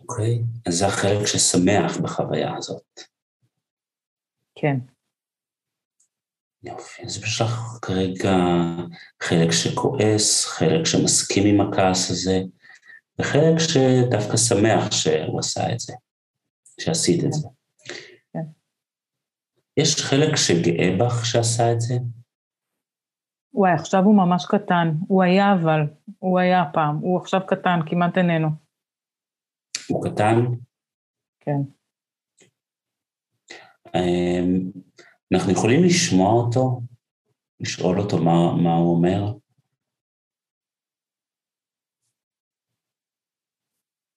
אוקיי, 0.00 0.34
okay. 0.34 0.68
אז 0.68 0.74
זה 0.74 0.86
החלק 0.86 1.26
ששמח 1.26 1.96
בחוויה 2.02 2.56
הזאת. 2.56 3.00
כן. 4.54 4.76
יופי, 6.62 7.02
אז 7.02 7.22
יש 7.22 7.40
לך 7.40 7.78
כרגע 7.82 8.36
חלק 9.22 9.50
שכועס, 9.50 10.46
חלק 10.46 10.86
שמסכים 10.86 11.46
עם 11.46 11.68
הכעס 11.68 12.10
הזה, 12.10 12.40
וחלק 13.18 13.58
שדווקא 13.58 14.36
שמח 14.36 14.90
שהוא 14.90 15.40
עשה 15.40 15.72
את 15.72 15.80
זה, 15.80 15.92
שעשית 16.80 17.24
את 17.24 17.32
זה. 17.32 17.48
יש 19.76 19.96
חלק 20.04 20.36
שגאה 20.36 20.96
בך 20.98 21.26
שעשה 21.26 21.72
את 21.72 21.80
זה? 21.80 21.94
וואי, 23.54 23.72
עכשיו 23.72 24.00
הוא 24.04 24.16
ממש 24.16 24.46
קטן. 24.46 24.88
הוא 25.08 25.22
היה 25.22 25.54
אבל, 25.54 25.80
הוא 26.18 26.38
היה 26.38 26.64
פעם. 26.72 26.96
הוא 26.96 27.20
עכשיו 27.20 27.40
קטן, 27.46 27.78
כמעט 27.86 28.18
איננו. 28.18 28.48
הוא 29.88 30.04
קטן? 30.04 30.36
כן. 31.40 31.60
אמ, 33.94 34.70
אנחנו 35.34 35.52
יכולים 35.52 35.84
לשמוע 35.84 36.32
אותו? 36.32 36.80
לשאול 37.60 38.00
אותו 38.00 38.16
מה, 38.16 38.62
מה 38.62 38.74
הוא 38.74 38.96
אומר? 38.96 39.32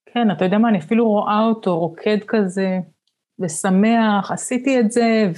כן, 0.06 0.32
אתה 0.38 0.46
יודע 0.46 0.58
מה, 0.58 0.70
אני 0.70 0.80
אפילו 0.80 1.10
רואה 1.10 1.40
אותו 1.50 1.80
רוקד 1.80 2.18
כזה, 2.28 2.80
ושמח, 3.40 4.32
עשיתי 4.32 4.80
את 4.80 4.92
זה, 4.92 5.32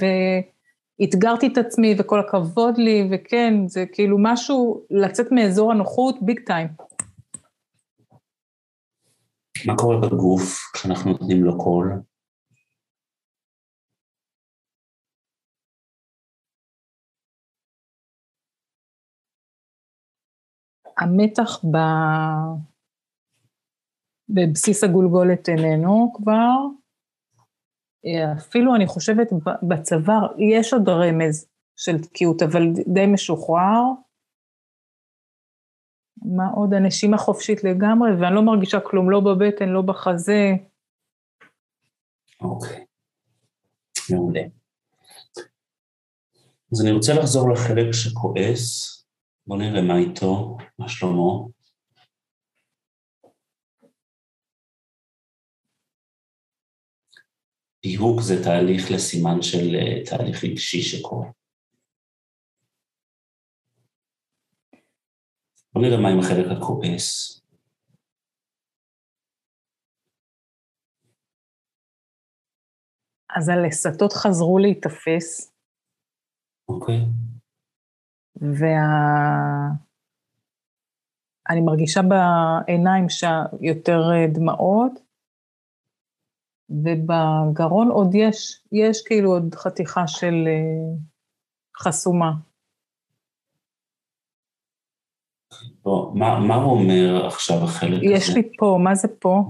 ואתגרתי 1.00 1.46
את 1.46 1.58
עצמי, 1.58 1.94
וכל 1.98 2.20
הכבוד 2.20 2.78
לי, 2.78 3.08
וכן, 3.10 3.54
זה 3.66 3.84
כאילו 3.92 4.16
משהו, 4.20 4.86
לצאת 4.90 5.26
מאזור 5.32 5.72
הנוחות, 5.72 6.22
ביג 6.22 6.40
טיים. 6.46 6.68
מה 9.66 9.76
קורה 9.76 9.96
בגוף 10.00 10.70
כשאנחנו 10.74 11.10
נותנים 11.10 11.44
לו 11.44 11.58
קול? 11.58 11.92
המתח 20.98 21.64
ב... 21.64 21.76
בבסיס 24.28 24.84
הגולגולת 24.84 25.48
איננו 25.48 26.12
כבר. 26.16 26.81
אפילו 28.38 28.74
אני 28.74 28.86
חושבת 28.86 29.28
בצוואר 29.62 30.26
יש 30.38 30.72
עוד 30.72 30.88
רמז 30.88 31.46
של 31.76 32.02
תקיעות, 32.02 32.42
אבל 32.42 32.62
די 32.86 33.06
משוחרר. 33.06 33.82
מה 36.22 36.48
עוד? 36.54 36.74
הנשימה 36.74 37.18
חופשית 37.18 37.64
לגמרי, 37.64 38.10
ואני 38.20 38.34
לא 38.34 38.42
מרגישה 38.42 38.80
כלום, 38.80 39.10
לא 39.10 39.20
בבטן, 39.20 39.68
לא 39.68 39.82
בחזה. 39.82 40.52
אוקיי, 42.40 42.84
מעולה. 44.10 44.42
אז 46.72 46.82
אני 46.82 46.90
רוצה 46.92 47.14
לחזור 47.14 47.50
לחלק 47.50 47.92
שכועס. 47.92 48.98
בוא 49.46 49.56
נראה 49.56 49.82
מה 49.82 49.96
איתו, 49.96 50.58
מה 50.78 50.88
שלמה. 50.88 51.32
פיהוק 57.82 58.20
זה 58.20 58.34
תהליך 58.44 58.90
לסימן 58.90 59.42
של 59.42 59.74
אה, 59.74 60.04
תהליך 60.04 60.44
רגשי 60.44 60.82
שקורה. 60.82 61.28
בוא 65.72 65.82
נראה 65.82 66.00
מה 66.00 66.08
עם 66.08 66.18
החלק 66.18 66.46
הכועס. 66.56 67.38
אז 73.36 73.48
הלסתות 73.48 74.12
חזרו 74.12 74.58
להיתפס, 74.58 75.52
אוקיי? 76.68 77.00
וה... 78.36 79.92
אני 81.50 81.60
מרגישה 81.60 82.00
בעיניים 82.02 83.06
יותר 83.60 83.98
אה, 84.12 84.26
דמעות, 84.34 84.92
ובגרון 86.70 87.88
עוד 87.88 88.14
יש, 88.14 88.60
יש 88.72 89.02
כאילו 89.06 89.32
עוד 89.32 89.54
חתיכה 89.54 90.06
של 90.06 90.34
אה, 90.46 90.96
חסומה. 91.78 92.32
מה, 96.14 96.40
מה 96.40 96.54
הוא 96.54 96.72
אומר 96.72 97.26
עכשיו 97.26 97.64
החלק 97.64 98.02
יש 98.02 98.22
הזה? 98.22 98.30
יש 98.30 98.36
לי 98.36 98.42
פה, 98.58 98.78
מה 98.82 98.94
זה 98.94 99.08
פה? 99.08 99.42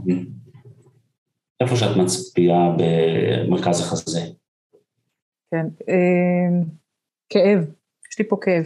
איפה 1.61 1.77
שאת 1.77 1.97
מצביעה 1.97 2.77
במרכז 2.79 3.81
החזה? 3.81 4.21
כן, 5.51 5.67
אה, 5.89 6.65
כאב, 7.29 7.59
יש 8.11 8.19
לי 8.19 8.29
פה 8.29 8.37
כאב. 8.41 8.65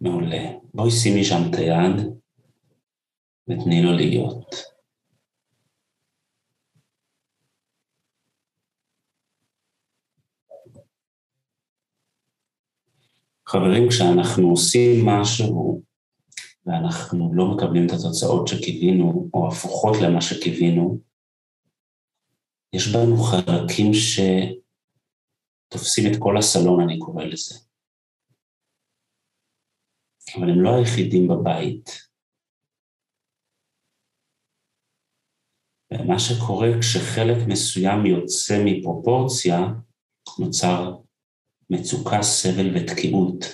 מעולה. 0.00 0.42
בואי 0.74 0.90
שימי 0.90 1.24
שם 1.24 1.50
את 1.50 1.54
היד 1.54 2.18
ותני 3.48 3.82
לו 3.82 3.92
להיות. 3.92 4.54
חברים, 13.48 13.88
כשאנחנו 13.88 14.50
עושים 14.50 15.06
משהו 15.06 15.82
ואנחנו 16.66 17.34
לא 17.34 17.44
מקבלים 17.54 17.86
את 17.86 17.90
התוצאות 17.90 18.48
שקיווינו, 18.48 19.30
או 19.34 19.48
הפוכות 19.48 19.96
למה 20.02 20.20
שקיווינו, 20.20 21.00
יש 22.72 22.88
בנו 22.94 23.16
חלקים 23.16 23.90
שתופסים 25.72 26.04
את 26.12 26.16
כל 26.18 26.36
הסלון, 26.38 26.80
אני 26.80 26.98
קורא 26.98 27.24
לזה. 27.24 27.58
אבל 30.36 30.50
הם 30.50 30.60
לא 30.62 30.70
היחידים 30.78 31.28
בבית. 31.28 31.90
ומה 35.92 36.18
שקורה 36.18 36.68
כשחלק 36.80 37.36
מסוים 37.48 38.06
יוצא 38.06 38.54
מפרופורציה, 38.64 39.58
נוצר 40.38 41.07
מצוקה, 41.70 42.22
סבל 42.22 42.76
ותקיעות. 42.76 43.44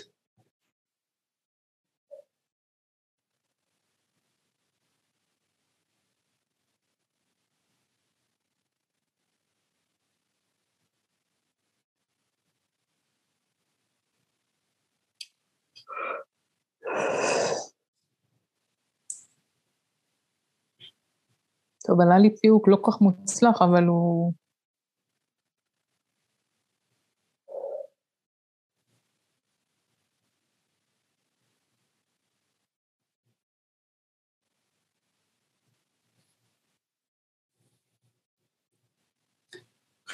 טוב, 21.87 22.01
עלה 22.01 22.19
לי 22.19 22.37
פיוק 22.37 22.69
לא 22.69 22.77
כל 22.81 22.93
כך 22.93 23.01
מוצלח, 23.01 23.63
אבל 23.63 23.85
הוא... 23.85 24.33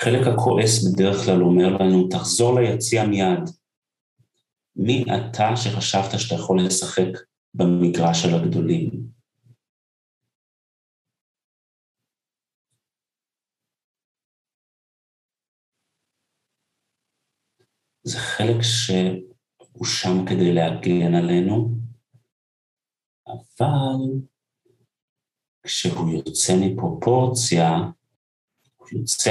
חלק 0.03 0.27
הכועס 0.27 0.85
בדרך 0.85 1.17
כלל 1.25 1.43
אומר 1.43 1.69
לנו, 1.81 2.09
תחזור 2.09 2.61
ליציע 2.61 3.07
מיד. 3.07 3.45
מי 4.77 5.05
אתה 5.05 5.57
שחשבת 5.57 6.19
שאתה 6.21 6.35
יכול 6.35 6.61
לשחק 6.67 7.21
במגרש 7.55 8.23
של 8.23 8.35
הגדולים? 8.35 8.91
זה 18.03 18.19
חלק 18.19 18.63
שהוא 18.63 19.85
שם 19.85 20.27
כדי 20.29 20.55
להגן 20.55 21.15
עלינו, 21.15 21.71
אבל 23.27 24.21
כשהוא 25.63 26.11
יוצא 26.11 26.53
מפרופורציה, 26.61 27.67
יוצא 28.93 29.31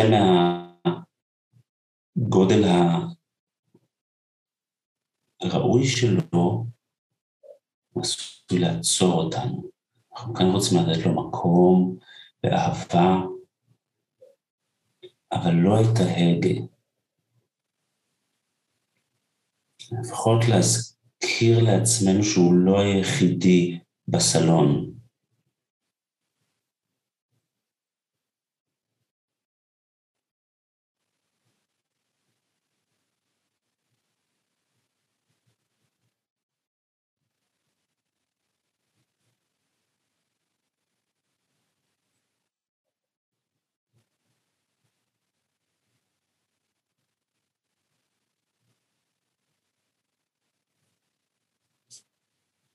מהגודל 2.15 2.63
הראוי 5.41 5.87
שלו, 5.87 6.65
הוא 7.93 8.03
עשוי 8.03 8.59
לעצור 8.59 9.13
אותנו. 9.13 9.69
אנחנו 10.13 10.33
כאן 10.33 10.45
רוצים 10.45 10.77
לתת 10.77 11.05
לו 11.05 11.27
מקום 11.27 11.97
ואהבה, 12.43 13.15
אבל 15.31 15.51
לא 15.51 15.81
את 15.81 15.99
ההגה. 15.99 16.61
לפחות 19.91 20.41
להזכיר 20.49 21.63
לעצמנו 21.63 22.23
שהוא 22.23 22.53
לא 22.53 22.79
היחידי 22.79 23.79
בסלון. 24.07 24.98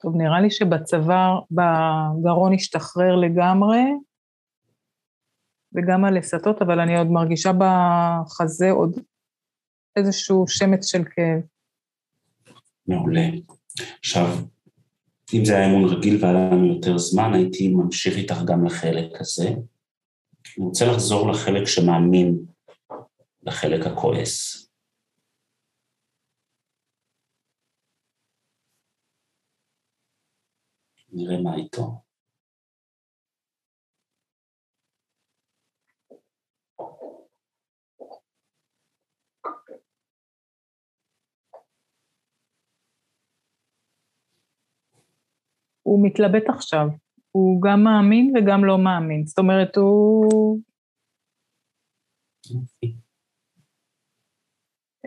טוב, 0.05 0.17
נראה 0.17 0.41
לי 0.41 0.51
שבצוואר, 0.51 1.41
בגרון 1.51 2.55
השתחרר 2.55 3.17
לגמרי, 3.17 3.81
וגם 5.75 6.05
הלסתות, 6.05 6.63
אבל 6.63 6.81
אני 6.81 6.99
עוד 6.99 7.07
מרגישה 7.07 7.51
בחזה 7.53 8.71
עוד 8.71 8.99
איזשהו 9.97 10.45
שמץ 10.49 10.87
של 10.87 11.05
כאב. 11.05 11.41
מעולה. 12.87 13.27
עכשיו, 13.99 14.27
אם 15.35 15.45
זה 15.45 15.57
היה 15.57 15.67
אמון 15.67 15.85
רגיל 15.85 16.19
והיה 16.21 16.35
לנו 16.35 16.67
יותר 16.67 16.99
זמן, 16.99 17.35
הייתי 17.35 17.69
ממשיך 17.69 18.17
איתך 18.17 18.43
גם 18.45 18.65
לחלק 18.65 19.21
הזה. 19.21 19.49
אני 19.49 20.67
רוצה 20.67 20.87
לחזור 20.87 21.31
לחלק 21.31 21.67
שמאמין 21.67 22.39
לחלק 23.43 23.87
הכועס. 23.87 24.64
נראה 31.15 31.43
מה 31.43 31.57
איתו. 31.57 32.01
הוא 45.83 46.07
מתלבט 46.07 46.49
עכשיו, 46.49 46.87
הוא 47.31 47.63
גם 47.63 47.85
מאמין 47.85 48.33
וגם 48.37 48.65
לא 48.65 48.79
מאמין, 48.79 49.27
זאת 49.27 49.39
אומרת, 49.39 49.77
הוא... 49.77 50.61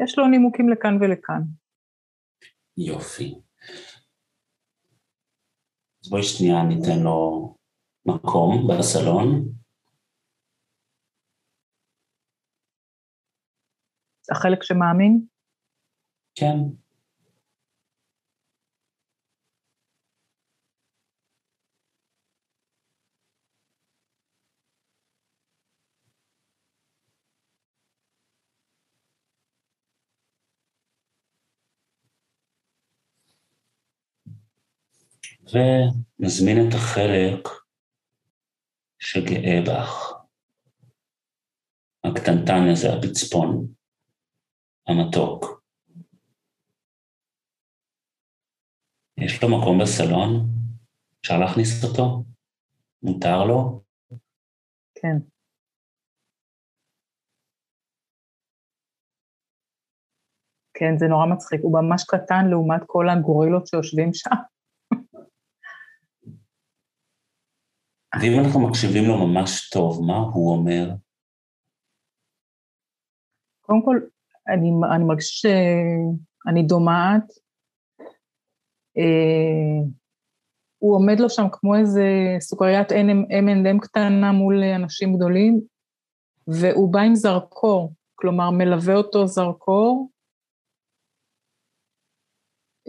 יש 0.03 0.17
לו 0.17 0.27
נימוקים 0.27 0.69
לכאן 0.69 0.97
ולכאן. 1.01 1.41
יופי. 2.77 3.46
אז 6.07 6.11
בואי 6.11 6.23
שנייה 6.23 6.63
ניתן 6.63 6.99
לו 7.03 7.55
מקום 8.05 8.67
בסלון. 8.67 9.49
החלק 14.31 14.63
שמאמין? 14.63 15.25
כן. 16.35 16.57
ונזמין 35.53 36.57
את 36.69 36.73
החלק 36.73 37.47
שגאה 38.99 39.61
בך. 39.67 40.13
הקטנטן 42.03 42.69
הזה, 42.71 42.87
הפצפון, 42.93 43.67
המתוק. 44.87 45.61
יש 49.17 49.43
לו 49.43 49.59
מקום 49.59 49.79
בסלון? 49.81 50.49
אפשר 51.21 51.39
להכניס 51.39 51.83
אותו? 51.83 52.23
מותר 53.03 53.43
לו? 53.43 53.83
כן. 54.95 55.17
כן, 60.73 60.97
זה 60.97 61.05
נורא 61.05 61.25
מצחיק, 61.25 61.61
הוא 61.63 61.81
ממש 61.81 62.03
קטן 62.03 62.45
לעומת 62.49 62.81
כל 62.85 63.09
הגורילות 63.09 63.67
שיושבים 63.67 64.13
שם. 64.13 64.56
ואם 68.15 68.39
אנחנו 68.39 68.67
מקשיבים 68.67 69.03
לו 69.03 69.27
ממש 69.27 69.69
טוב, 69.69 70.05
מה 70.07 70.17
הוא 70.17 70.51
אומר? 70.51 70.89
קודם 73.61 73.81
כל, 73.85 73.99
אני, 74.47 74.71
אני 74.95 75.03
מרגיש 75.03 75.41
שאני 75.41 76.63
דומעת. 76.63 77.23
אה, 78.97 79.87
הוא 80.77 80.95
עומד 80.95 81.19
לו 81.19 81.29
שם 81.29 81.45
כמו 81.51 81.75
איזה 81.75 82.03
סוכריית 82.39 82.91
M&M 82.91 83.79
קטנה 83.81 84.31
מול 84.31 84.63
אנשים 84.63 85.15
גדולים, 85.15 85.61
והוא 86.47 86.93
בא 86.93 86.99
עם 86.99 87.15
זרקור, 87.15 87.93
כלומר 88.15 88.49
מלווה 88.51 88.95
אותו 88.95 89.27
זרקור. 89.27 90.09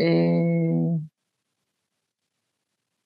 אה, 0.01 0.48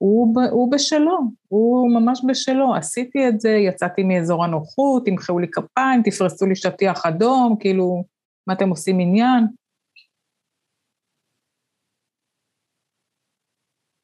הוא, 0.02 0.34
הוא 0.50 0.72
בשלו, 0.72 1.18
הוא 1.48 1.90
ממש 1.94 2.22
בשלו. 2.28 2.74
עשיתי 2.74 3.28
את 3.28 3.40
זה, 3.40 3.48
יצאתי 3.48 4.02
מאזור 4.02 4.44
הנוחות, 4.44 5.02
תמחאו 5.06 5.38
לי 5.38 5.46
כפיים, 5.52 6.02
תפרסו 6.04 6.46
לי 6.46 6.56
שטיח 6.56 7.06
אדום, 7.06 7.56
כאילו, 7.60 8.04
מה 8.46 8.54
אתם 8.54 8.68
עושים 8.68 9.00
עניין? 9.00 9.46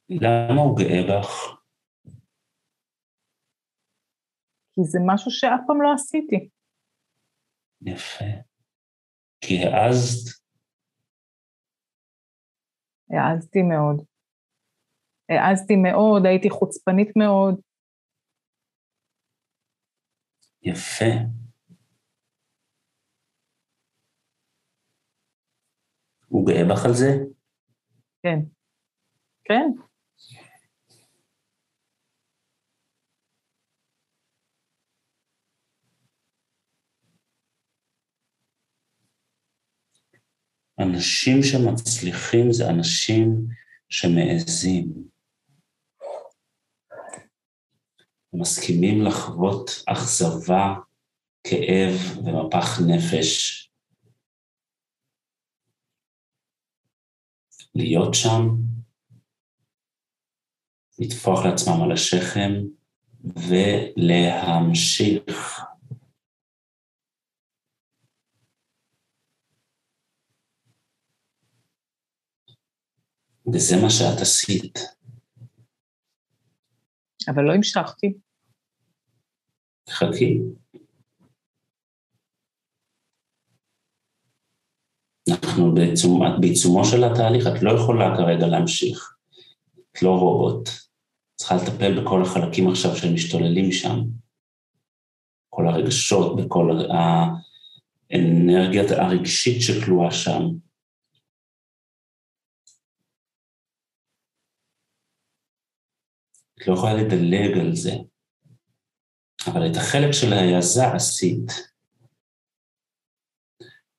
למה 0.08 0.62
הוא 0.62 0.78
גאה 0.78 1.02
בך? 1.08 1.58
כי 4.74 4.80
זה 4.84 4.98
משהו 5.06 5.30
שאף 5.30 5.61
פעם 5.66 5.82
לא 5.82 5.92
עשיתי. 5.94 6.48
יפה. 7.82 8.24
כי 9.40 9.64
העזת? 9.64 10.38
העזתי 13.11 13.62
מאוד. 13.62 14.08
העזתי 15.28 15.76
מאוד, 15.76 16.26
הייתי 16.26 16.50
חוצפנית 16.50 17.16
מאוד. 17.16 17.60
יפה. 20.62 21.04
הוא 26.28 26.46
גאה 26.46 26.64
בך 26.64 26.84
על 26.84 26.94
זה? 26.94 27.16
כן. 28.22 28.38
כן. 29.44 29.70
אנשים 40.80 41.42
שמצליחים 41.42 42.52
זה 42.52 42.70
אנשים 42.70 43.46
שמעזים. 43.88 45.08
מסכימים 48.38 49.03
לחוות 49.05 49.70
אכזבה, 49.87 50.74
כאב 51.44 51.94
ומפח 52.24 52.81
נפש. 52.88 53.64
להיות 57.74 58.14
שם, 58.14 58.48
לטפוח 60.98 61.44
לעצמם 61.44 61.83
על 61.83 61.92
השכם 61.92 62.53
ולהמשיך. 63.96 65.29
וזה 73.53 73.77
מה 73.83 73.90
שאת 73.90 74.20
עשית. 74.20 74.79
אבל 77.29 77.42
לא 77.42 77.53
המשכתי. 77.55 78.27
חכי. 79.90 80.38
אנחנו 85.31 85.74
בעצום, 85.74 86.27
את 86.27 86.40
בעיצומו 86.40 86.85
של 86.85 87.05
התהליך, 87.05 87.46
את 87.46 87.62
לא 87.62 87.70
יכולה 87.81 88.16
כרגע 88.16 88.46
להמשיך. 88.46 89.14
את 89.92 90.03
לא 90.03 90.11
רובוט. 90.11 90.68
צריכה 91.37 91.55
לטפל 91.55 92.03
בכל 92.03 92.22
החלקים 92.22 92.68
עכשיו 92.68 92.96
שמשתוללים 92.96 93.72
שם. 93.72 93.96
כל 95.48 95.68
הרגשות, 95.68 96.37
בכל 96.37 96.70
האנרגיה 98.11 98.83
הרגשית 98.98 99.62
שכלואה 99.62 100.11
שם. 100.11 100.42
את 106.55 106.66
לא 106.68 106.74
יכולה 106.74 106.94
לדלג 106.94 107.59
על 107.59 107.74
זה. 107.74 107.92
אבל 109.46 109.61
את 109.70 109.77
החלק 109.77 110.12
של 110.12 110.33
ההעזה 110.33 110.92
עשית. 110.96 111.46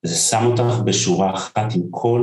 זה 0.05 0.15
שם 0.15 0.45
אותך 0.51 0.83
בשורה 0.85 1.35
אחת 1.35 1.67
עם 1.75 1.81
כל 1.91 2.21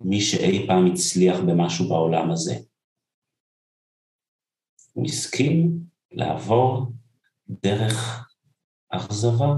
מי 0.00 0.20
שאי 0.20 0.66
פעם 0.66 0.92
הצליח 0.92 1.36
במשהו 1.46 1.88
בעולם 1.88 2.30
הזה. 2.30 2.54
הוא 4.92 5.04
הסכים 5.06 5.84
לעבור 6.10 6.92
דרך 7.48 8.28
אכזבה, 8.88 9.52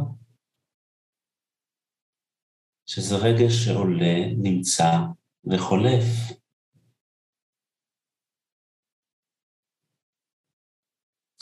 שזה 2.86 3.14
רגש 3.16 3.52
שעולה, 3.64 4.16
נמצא 4.36 4.90
וחולף. 5.44 6.04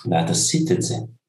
ואת 0.05 0.31
עשית 0.31 0.70
את 0.76 0.83
זה. 0.83 1.19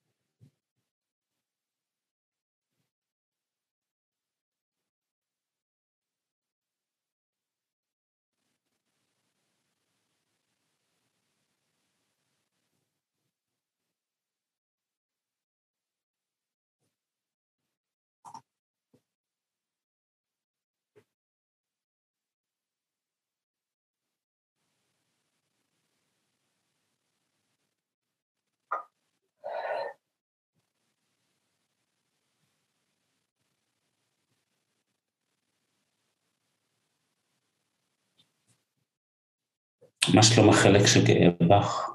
מה 40.10 40.23
שלום 40.23 40.49
החלק 40.49 40.85
שגאה 40.85 41.29
בך? 41.49 41.89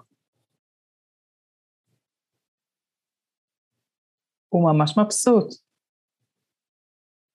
הוא 4.48 4.72
ממש 4.72 4.98
מבסוט. 4.98 5.46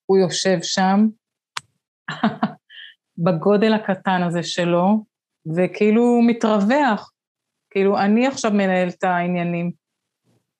הוא 0.06 0.18
יושב 0.18 0.58
שם, 0.62 0.98
בגודל 3.24 3.72
הקטן 3.74 4.22
הזה 4.28 4.42
שלו, 4.42 5.04
וכאילו 5.56 6.20
מתרווח. 6.26 7.12
כאילו, 7.70 7.98
אני 7.98 8.26
עכשיו 8.26 8.50
מנהל 8.50 8.88
את 8.88 9.04
העניינים. 9.04 9.72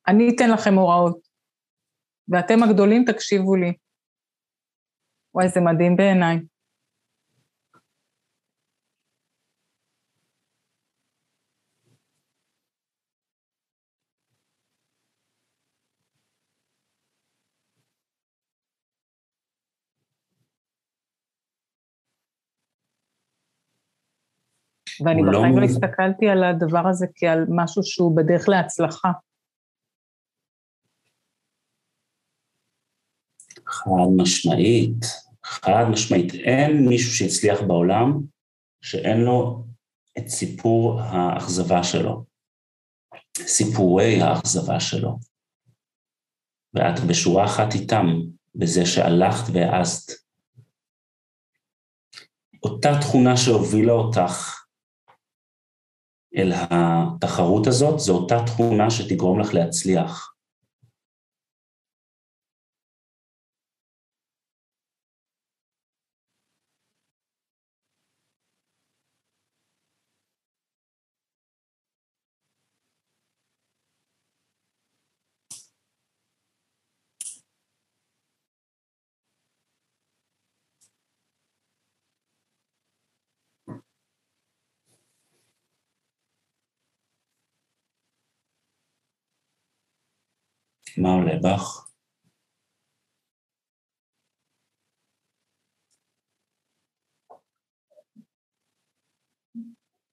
אני 0.09 0.29
אתן 0.35 0.51
לכם 0.51 0.75
הוראות, 0.75 1.19
ואתם 2.29 2.63
הגדולים 2.63 3.05
תקשיבו 3.07 3.57
לי. 3.57 3.73
וואי, 5.35 5.49
זה 5.49 5.61
מדהים 5.61 5.97
בעיניי. 5.97 6.52
ואני 25.05 25.23
בחיים 25.23 25.59
לא 25.59 25.65
הסתכלתי 25.65 26.29
על 26.29 26.45
הדבר 26.45 26.89
הזה 26.89 27.07
כעל 27.15 27.47
משהו 27.49 27.83
שהוא 27.83 28.17
בדרך 28.17 28.49
להצלחה. 28.49 29.11
חד 33.67 34.09
משמעית, 34.17 35.05
חד 35.45 35.85
משמעית. 35.91 36.35
אין 36.35 36.89
מישהו 36.89 37.15
שהצליח 37.15 37.61
בעולם 37.61 38.21
שאין 38.83 39.21
לו 39.21 39.65
את 40.19 40.29
סיפור 40.29 41.01
האכזבה 41.01 41.85
שלו, 41.85 42.25
סיפורי 43.39 44.23
האכזבה 44.23 44.81
שלו. 44.81 45.19
ואת 46.75 47.01
בשורה 47.09 47.45
אחת 47.45 47.75
איתם, 47.75 48.07
בזה 48.55 48.87
שהלכת 48.87 49.53
והעזת. 49.53 50.13
אותה 52.63 52.91
תכונה 53.01 53.37
שהובילה 53.37 53.93
אותך 53.93 54.62
אל 56.37 56.53
התחרות 56.55 57.67
הזאת, 57.67 58.01
זו 58.01 58.15
אותה 58.15 58.43
תכונה 58.47 58.91
שתגרום 58.91 59.41
לך 59.41 59.55
להצליח. 59.55 60.32
מה 91.03 91.09
עולה 91.09 91.33
בך? 91.43 91.89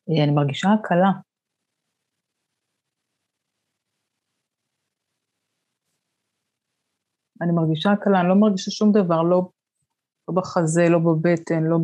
אני 0.10 0.32
מרגישה 0.36 0.68
הקלה. 0.80 1.12
אני 7.42 7.52
מרגישה 7.52 7.92
הקלה, 7.92 8.20
אני 8.20 8.30
לא 8.30 8.36
מרגישה 8.36 8.72
שום 8.72 8.92
דבר, 8.92 9.22
לא, 9.22 9.50
לא 10.28 10.36
בחזה, 10.36 10.90
לא 10.90 11.00
בבטן, 11.00 11.64
לא 11.64 11.78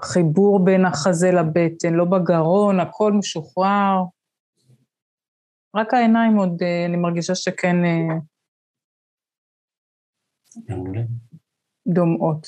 בחיבור 0.00 0.64
בין 0.64 0.84
החזה 0.84 1.28
לבטן, 1.32 1.94
לא 1.94 2.04
בגרון, 2.04 2.80
הכל 2.80 3.12
משוחרר. 3.12 4.15
רק 5.76 5.94
העיניים 5.94 6.36
עוד, 6.36 6.62
אה, 6.62 6.86
אני 6.86 6.96
מרגישה 6.96 7.34
שכן 7.34 7.76
אה, 7.84 8.16
מעולה. 10.68 11.00
דומעות. 11.86 12.46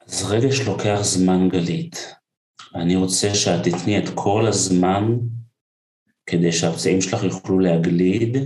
אז 0.00 0.24
רגש 0.30 0.60
לוקח 0.68 0.98
זמן 1.02 1.48
גלית. 1.48 1.96
אני 2.74 2.96
רוצה 2.96 3.26
שאת 3.34 3.60
תתני 3.64 3.98
את 3.98 4.08
כל 4.14 4.42
הזמן 4.48 5.02
כדי 6.26 6.52
שהפצעים 6.52 7.00
שלך 7.00 7.22
יוכלו 7.24 7.58
להגליד, 7.58 8.36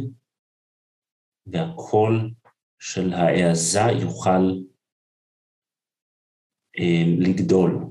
והקול 1.46 2.34
של 2.78 3.12
ההעזה 3.12 4.02
יוכל 4.02 4.44
אה, 6.78 7.04
לגדול. 7.18 7.84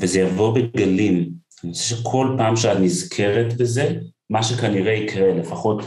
וזה 0.00 0.18
יבוא 0.20 0.54
בגלים. 0.54 1.41
אני 1.64 1.70
רוצה 1.70 1.82
שכל 1.82 2.34
פעם 2.38 2.56
שאת 2.56 2.76
נזכרת 2.82 3.56
בזה, 3.60 4.00
מה 4.30 4.42
שכנראה 4.42 4.92
יקרה, 4.92 5.34
לפחות 5.34 5.78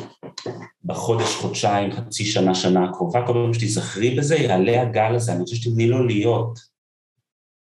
בחודש, 0.83 1.35
חודשיים, 1.41 1.91
חצי 1.91 2.25
שנה, 2.25 2.55
שנה 2.55 2.89
הקרובה, 2.89 3.27
כל 3.27 3.33
פעם 3.33 3.53
שתיזכרי 3.53 4.15
בזה, 4.17 4.35
יעלה 4.35 4.81
הגל 4.81 5.15
הזה, 5.15 5.31
אני 5.31 5.39
רוצה 5.39 5.55
שתתני 5.55 5.87
לו 5.87 6.07
להיות. 6.07 6.59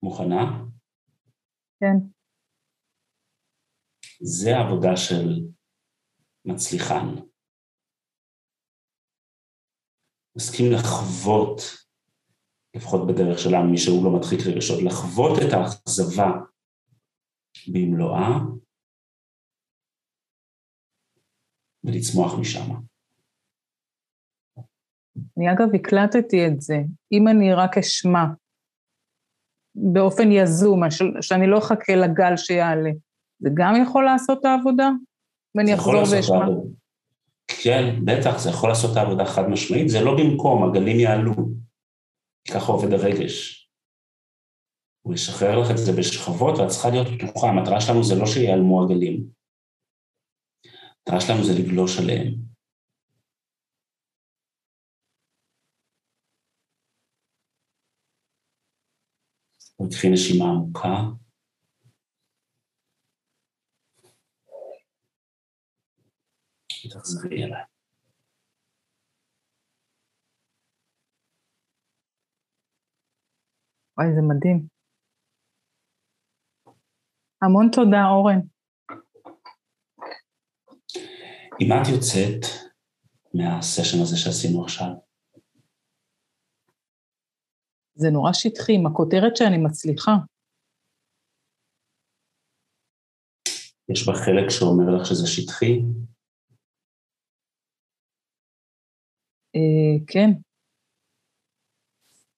מוכנה? 0.02 0.64
כן. 1.80 1.96
זה 4.20 4.56
העבודה 4.56 4.96
של 4.96 5.40
מצליחן. 6.44 7.14
מסכים 10.36 10.72
לחוות, 10.72 11.60
לפחות 12.76 13.06
בדרך 13.06 13.38
שלנו, 13.38 13.70
מי 13.70 13.78
שהוא 13.78 14.04
לא 14.04 14.10
מדחיק 14.10 14.40
רגשות, 14.46 14.82
לחוות 14.82 15.38
את 15.38 15.52
האכזבה 15.52 16.30
במלואה 17.72 18.38
ולצמוח 21.84 22.38
משם. 22.40 22.74
אני 25.36 25.52
אגב 25.52 25.74
הקלטתי 25.74 26.46
את 26.46 26.60
זה. 26.60 26.76
אם 27.12 27.28
אני 27.28 27.52
רק 27.52 27.78
אשמע 27.78 28.24
באופן 29.74 30.32
יזום, 30.32 30.80
שאני 31.20 31.46
לא 31.46 31.58
אחכה 31.58 31.96
לגל 31.96 32.36
שיעלה, 32.36 32.90
זה 33.38 33.50
גם 33.54 33.74
יכול 33.82 34.04
לעשות 34.04 34.40
את 34.40 34.44
העבודה? 34.44 34.90
ואני 35.54 35.74
אחזור 35.74 36.02
ואשמע. 36.12 36.46
כן, 37.62 38.04
בטח, 38.04 38.38
זה 38.38 38.50
יכול 38.50 38.68
לעשות 38.68 38.92
את 38.92 38.96
העבודה 38.96 39.24
חד 39.24 39.48
משמעית, 39.48 39.88
זה 39.88 40.00
לא 40.00 40.16
במקום, 40.16 40.64
הגלים 40.64 41.00
יעלו. 41.00 41.34
ככה 42.54 42.72
עובד 42.72 42.92
הרגש. 42.92 43.65
הוא 45.06 45.14
ישחרר 45.14 45.58
לך 45.60 45.70
את 45.70 45.78
זה 45.78 45.92
בשכבות, 45.98 46.58
ואת 46.58 46.68
צריכה 46.68 46.90
להיות 46.90 47.06
פתוחה. 47.06 47.46
המטרה 47.48 47.80
שלנו 47.80 48.04
זה 48.04 48.14
לא 48.14 48.26
שיעלמו 48.26 48.84
הגלים. 48.84 49.30
המטרה 50.96 51.20
שלנו 51.20 51.44
זה 51.44 51.52
לגלוש 51.58 51.98
עליהם. 52.00 52.34
תקחי 59.90 60.08
נשימה 60.12 60.44
עמוקה. 60.44 60.96
ותחזרי 66.86 67.44
אליי. 67.44 67.64
וואי, 73.98 74.08
זה 74.14 74.20
מדהים. 74.22 74.75
המון 77.42 77.68
תודה, 77.72 78.02
אורן. 78.10 78.40
אם 81.60 81.66
את 81.72 81.88
יוצאת 81.94 82.42
מהסשן 83.34 84.02
הזה 84.02 84.16
שעשינו 84.16 84.64
עכשיו, 84.64 84.88
זה 87.94 88.08
נורא 88.10 88.32
שטחי, 88.32 88.72
עם 88.74 88.86
הכותרת 88.86 89.36
שאני 89.36 89.58
מצליחה. 89.58 90.12
יש 93.88 94.06
בה 94.06 94.12
חלק 94.14 94.50
שאומר 94.50 94.96
לך 94.96 95.06
שזה 95.06 95.26
שטחי, 95.26 95.82
אה, 99.56 100.04
כן. 100.06 100.30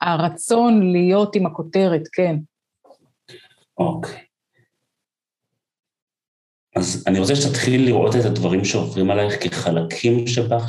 הרצון 0.01 0.93
להיות 0.93 1.37
עם 1.37 1.47
הכותרת, 1.47 2.03
כן. 2.13 2.35
אוקיי. 3.79 4.28
אז 6.79 7.05
אני 7.07 7.19
רוצה 7.19 7.35
שתתחילי 7.37 7.79
לראות 7.87 8.15
את 8.21 8.25
הדברים 8.31 8.65
שעוברים 8.65 9.11
עלייך 9.11 9.35
כחלקים 9.45 10.27
שבך 10.27 10.65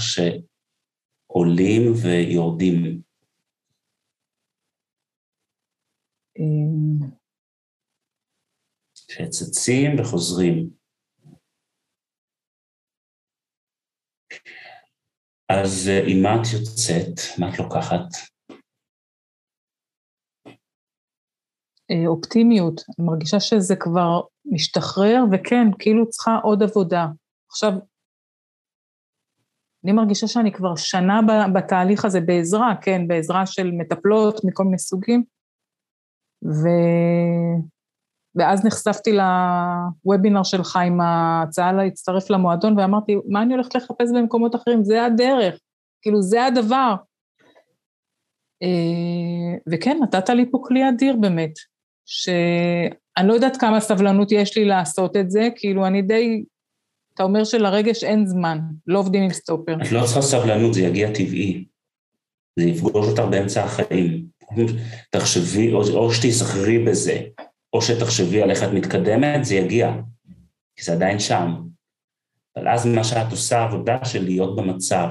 שעולים 1.29 1.83
ויורדים. 2.03 3.01
שצצים 8.95 9.99
וחוזרים. 9.99 10.69
אז 15.49 15.89
אה, 15.89 16.01
עם 16.07 16.23
מה 16.23 16.35
את 16.35 16.45
יוצאת? 16.53 17.39
מה 17.39 17.53
את 17.53 17.59
לוקחת? 17.59 18.07
אה, 21.91 22.07
אופטימיות. 22.07 22.81
אני 22.89 23.07
מרגישה 23.07 23.39
שזה 23.39 23.75
כבר 23.75 24.21
משתחרר, 24.51 25.23
וכן, 25.31 25.67
כאילו 25.79 26.09
צריכה 26.09 26.35
עוד 26.43 26.63
עבודה. 26.63 27.07
עכשיו, 27.49 27.73
אני 29.83 29.91
מרגישה 29.91 30.27
שאני 30.27 30.51
כבר 30.51 30.75
שנה 30.75 31.19
בתהליך 31.53 32.05
הזה 32.05 32.21
בעזרה, 32.21 32.73
כן, 32.81 33.07
בעזרה 33.07 33.45
של 33.45 33.71
מטפלות 33.71 34.41
מכל 34.43 34.63
מיני 34.63 34.79
סוגים, 34.79 35.23
ו... 36.45 36.67
ואז 38.35 38.65
נחשפתי 38.65 39.11
לוובינר 39.11 40.43
שלך 40.43 40.75
עם 40.75 41.01
ההצעה 41.01 41.73
להצטרף 41.73 42.29
למועדון, 42.29 42.79
ואמרתי, 42.79 43.15
מה 43.27 43.41
אני 43.41 43.53
הולכת 43.53 43.75
לחפש 43.75 44.09
במקומות 44.15 44.55
אחרים? 44.55 44.83
זה 44.83 45.05
הדרך, 45.05 45.59
כאילו, 46.01 46.21
זה 46.21 46.45
הדבר. 46.45 46.95
אה, 48.63 49.57
וכן, 49.71 49.99
נתת 50.01 50.29
לי 50.29 50.51
פה 50.51 50.59
כלי 50.63 50.89
אדיר 50.89 51.15
באמת. 51.15 51.51
שאני 53.19 53.27
לא 53.27 53.33
יודעת 53.33 53.57
כמה 53.57 53.79
סבלנות 53.79 54.31
יש 54.31 54.57
לי 54.57 54.65
לעשות 54.65 55.17
את 55.17 55.31
זה, 55.31 55.47
כאילו 55.55 55.87
אני 55.87 56.01
די, 56.01 56.43
אתה 57.13 57.23
אומר 57.23 57.43
שלרגש 57.43 58.03
אין 58.03 58.27
זמן, 58.27 58.59
לא 58.87 58.99
עובדים 58.99 59.23
עם 59.23 59.33
סטופר. 59.33 59.75
את 59.81 59.91
לא 59.91 60.05
צריכה 60.05 60.21
סבלנות, 60.21 60.73
זה 60.73 60.81
יגיע 60.81 61.07
טבעי. 61.07 61.65
זה 62.59 62.65
יפגוש 62.65 63.07
אותך 63.07 63.21
באמצע 63.31 63.63
החיים. 63.63 64.25
תחשבי, 65.11 65.73
או, 65.73 65.81
או 65.93 66.13
שתיזכרי 66.13 66.85
בזה, 66.85 67.21
או 67.73 67.81
שתחשבי 67.81 68.41
על 68.41 68.51
איך 68.51 68.63
את 68.63 68.69
מתקדמת, 68.73 69.45
זה 69.45 69.55
יגיע. 69.55 69.91
כי 70.75 70.83
זה 70.83 70.93
עדיין 70.93 71.19
שם. 71.19 71.61
אבל 72.55 72.67
אז 72.67 72.85
מה 72.85 73.03
שאת 73.03 73.31
עושה, 73.31 73.63
עבודה 73.63 74.05
של 74.05 74.23
להיות 74.23 74.55
במצב. 74.55 75.09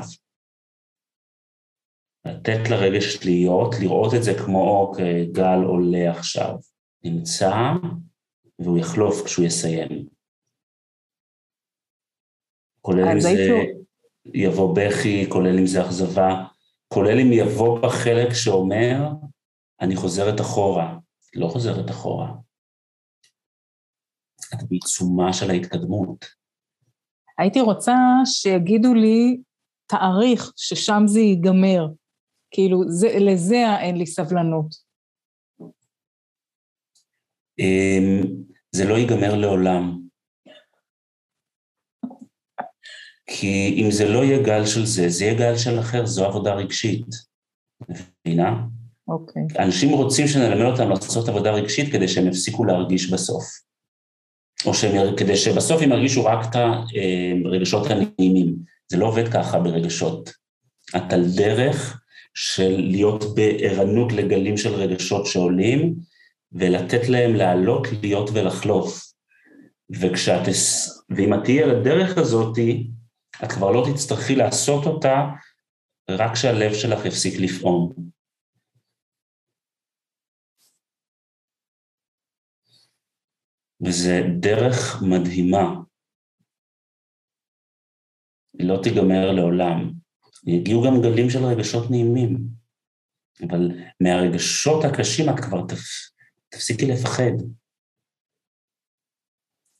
לתת 2.24 2.70
לרגש 2.70 3.24
להיות, 3.24 3.74
לראות 3.80 4.14
את 4.14 4.22
זה 4.22 4.34
כמו 4.34 4.92
גל 5.32 5.62
עולה 5.66 6.10
עכשיו. 6.10 6.54
נמצא, 7.04 7.52
והוא 8.58 8.78
יחלוף 8.78 9.24
כשהוא 9.24 9.46
יסיים. 9.46 10.08
כולל 12.80 13.08
אם 13.14 13.20
זה 13.20 13.64
יבוא 14.24 14.76
בכי, 14.76 15.30
כולל 15.30 15.58
אם 15.58 15.66
זה 15.66 15.86
אכזבה, 15.86 16.44
כולל 16.88 17.20
אם 17.20 17.32
יבוא 17.32 17.80
בחלק 17.82 18.32
שאומר, 18.32 18.96
אני 19.80 19.96
חוזרת 19.96 20.40
אחורה. 20.40 20.98
לא 21.34 21.48
חוזרת 21.48 21.90
אחורה. 21.90 22.32
את 24.54 24.68
בעיצומה 24.68 25.32
של 25.32 25.50
ההתקדמות. 25.50 26.24
הייתי 27.38 27.60
רוצה 27.60 27.94
שיגידו 28.24 28.94
לי 28.94 29.40
תאריך 29.86 30.52
ששם 30.56 31.02
זה 31.06 31.20
ייגמר. 31.20 31.86
כאילו, 32.50 32.82
זה, 32.88 33.08
לזה 33.20 33.76
אין 33.80 33.96
לי 33.96 34.06
סבלנות. 34.06 34.87
אמ, 37.58 38.22
זה 38.72 38.84
לא 38.84 38.94
ייגמר 38.94 39.34
לעולם. 39.34 39.98
כי 43.26 43.74
אם 43.84 43.90
זה 43.90 44.08
לא 44.08 44.24
יהיה 44.24 44.42
גל 44.42 44.66
של 44.66 44.86
זה, 44.86 45.08
זה 45.08 45.24
יהיה 45.24 45.34
גל 45.34 45.56
של 45.56 45.80
אחר, 45.80 46.06
זו 46.06 46.26
עבודה 46.26 46.54
רגשית. 46.54 47.06
מבינה? 48.26 48.60
אוקיי. 49.08 49.42
Okay. 49.42 49.62
אנשים 49.62 49.90
רוצים 49.90 50.28
שנלמד 50.28 50.72
אותם 50.72 50.88
לעשות 50.88 51.28
עבודה 51.28 51.50
רגשית 51.50 51.92
כדי 51.92 52.08
שהם 52.08 52.28
יפסיקו 52.28 52.64
להרגיש 52.64 53.12
בסוף. 53.12 53.44
או 54.66 54.74
שהם, 54.74 55.16
כדי 55.16 55.36
שבסוף 55.36 55.82
הם 55.82 55.92
ירגישו 55.92 56.24
רק 56.24 56.46
את 56.50 56.56
הרגשות 57.44 57.86
הנעימים. 57.90 58.56
זה 58.88 58.96
לא 58.96 59.06
עובד 59.06 59.28
ככה 59.28 59.58
ברגשות. 59.58 60.30
את 60.96 61.12
על 61.12 61.24
דרך 61.36 62.00
של 62.34 62.80
להיות 62.80 63.34
בערנות 63.34 64.12
לגלים 64.12 64.56
של 64.56 64.74
רגשות 64.74 65.26
שעולים, 65.26 65.94
ולתת 66.52 67.08
להם 67.08 67.34
לעלות, 67.34 67.86
להיות 68.02 68.30
ולחלוף. 68.34 69.08
וכשאת, 69.90 70.46
ואם 71.10 71.34
את 71.34 71.38
תהיי 71.44 71.62
על 71.62 71.70
הדרך 71.70 72.18
הזאתי, 72.18 72.90
את 73.44 73.52
כבר 73.52 73.70
לא 73.70 73.86
תצטרכי 73.92 74.36
לעשות 74.36 74.86
אותה 74.86 75.26
רק 76.10 76.32
כשהלב 76.34 76.74
שלך 76.74 77.04
יפסיק 77.04 77.34
לפעום. 77.40 77.92
וזה 83.86 84.20
דרך 84.40 85.02
מדהימה. 85.02 85.74
היא 88.58 88.68
לא 88.68 88.80
תיגמר 88.82 89.32
לעולם. 89.32 89.92
יגיעו 90.46 90.82
גם 90.84 91.02
גלים 91.02 91.30
של 91.30 91.44
רגשות 91.44 91.90
נעימים, 91.90 92.38
אבל 93.42 93.70
מהרגשות 94.00 94.84
הקשים 94.84 95.28
את 95.30 95.40
כבר 95.40 95.66
תפ... 95.68 96.17
תפסיקי 96.48 96.86
לפחד. 96.86 97.36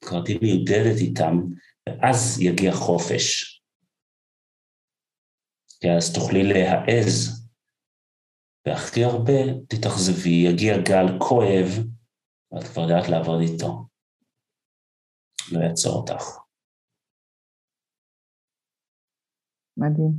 כבר 0.04 0.24
תהיי 0.24 0.38
מיודדת 0.42 0.96
איתם, 1.00 1.34
ואז 1.86 2.40
יגיע 2.40 2.72
חופש. 2.72 3.58
כי 5.80 5.88
אז 5.96 6.14
תוכלי 6.14 6.42
להעז, 6.42 7.46
והכי 8.66 9.04
הרבה 9.04 9.40
תתאכזבי, 9.68 10.36
יגיע 10.48 10.74
גל 10.88 11.18
כואב, 11.18 11.68
ואת 12.52 12.64
כבר 12.72 12.82
יודעת 12.82 13.08
לעבוד 13.08 13.40
איתו. 13.40 13.88
לא 15.52 15.64
יעצור 15.64 15.92
אותך. 16.00 16.24
מדהים. 19.76 20.12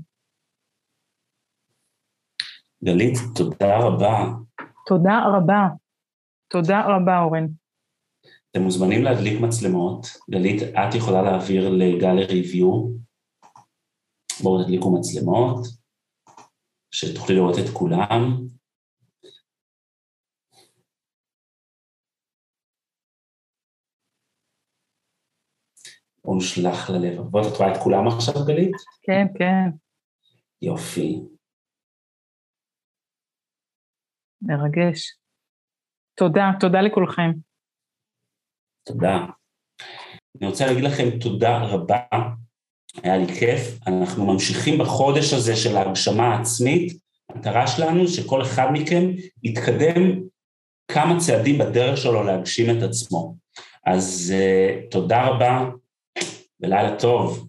גלית, 2.84 3.18
תודה 3.36 3.78
רבה. 3.80 4.18
תודה 4.88 5.14
רבה. 5.38 5.89
תודה 6.50 6.82
רבה, 6.86 7.20
אורן. 7.20 7.48
אתם 8.52 8.62
מוזמנים 8.62 9.04
להדליק 9.04 9.42
מצלמות. 9.42 10.08
גלית, 10.30 10.62
את 10.62 10.96
יכולה 10.96 11.22
להעביר 11.22 11.70
לגל 11.70 12.20
ריוויו. 12.30 12.90
בואו 14.44 14.64
תדליקו 14.64 15.00
מצלמות, 15.00 15.68
שתוכלי 16.92 17.36
לראות 17.36 17.56
את 17.60 17.70
כולם. 17.74 18.48
בואו 26.24 26.38
נשלח 26.38 26.90
ללב. 26.90 27.22
בואו, 27.22 27.48
את 27.48 27.58
רואה 27.58 27.72
את 27.72 27.78
כולם 27.84 28.08
עכשיו, 28.08 28.46
גלית? 28.46 28.76
כן, 29.02 29.28
כן. 29.38 29.78
יופי. 30.62 31.22
מרגש. 34.42 35.19
תודה, 36.20 36.52
תודה 36.60 36.82
לכולכם. 36.82 37.32
תודה. 38.88 39.26
אני 40.38 40.48
רוצה 40.48 40.66
להגיד 40.66 40.84
לכם 40.84 41.20
תודה 41.20 41.58
רבה, 41.58 42.00
היה 43.04 43.18
לי 43.18 43.28
כיף. 43.28 43.88
אנחנו 43.88 44.34
ממשיכים 44.34 44.80
בחודש 44.80 45.34
הזה 45.34 45.56
של 45.56 45.78
ההגשמה 45.78 46.28
העצמית. 46.28 46.94
המטרה 47.30 47.68
שלנו 47.68 48.08
שכל 48.08 48.42
אחד 48.42 48.68
מכם 48.74 49.04
יתקדם 49.44 50.22
כמה 50.92 51.20
צעדים 51.20 51.58
בדרך 51.58 51.98
שלו 51.98 52.24
להגשים 52.24 52.78
את 52.78 52.84
עצמו. 52.84 53.36
אז 53.86 54.34
uh, 54.36 54.92
תודה 54.92 55.28
רבה 55.28 55.70
ולילה 56.60 57.00
טוב. 57.00 57.49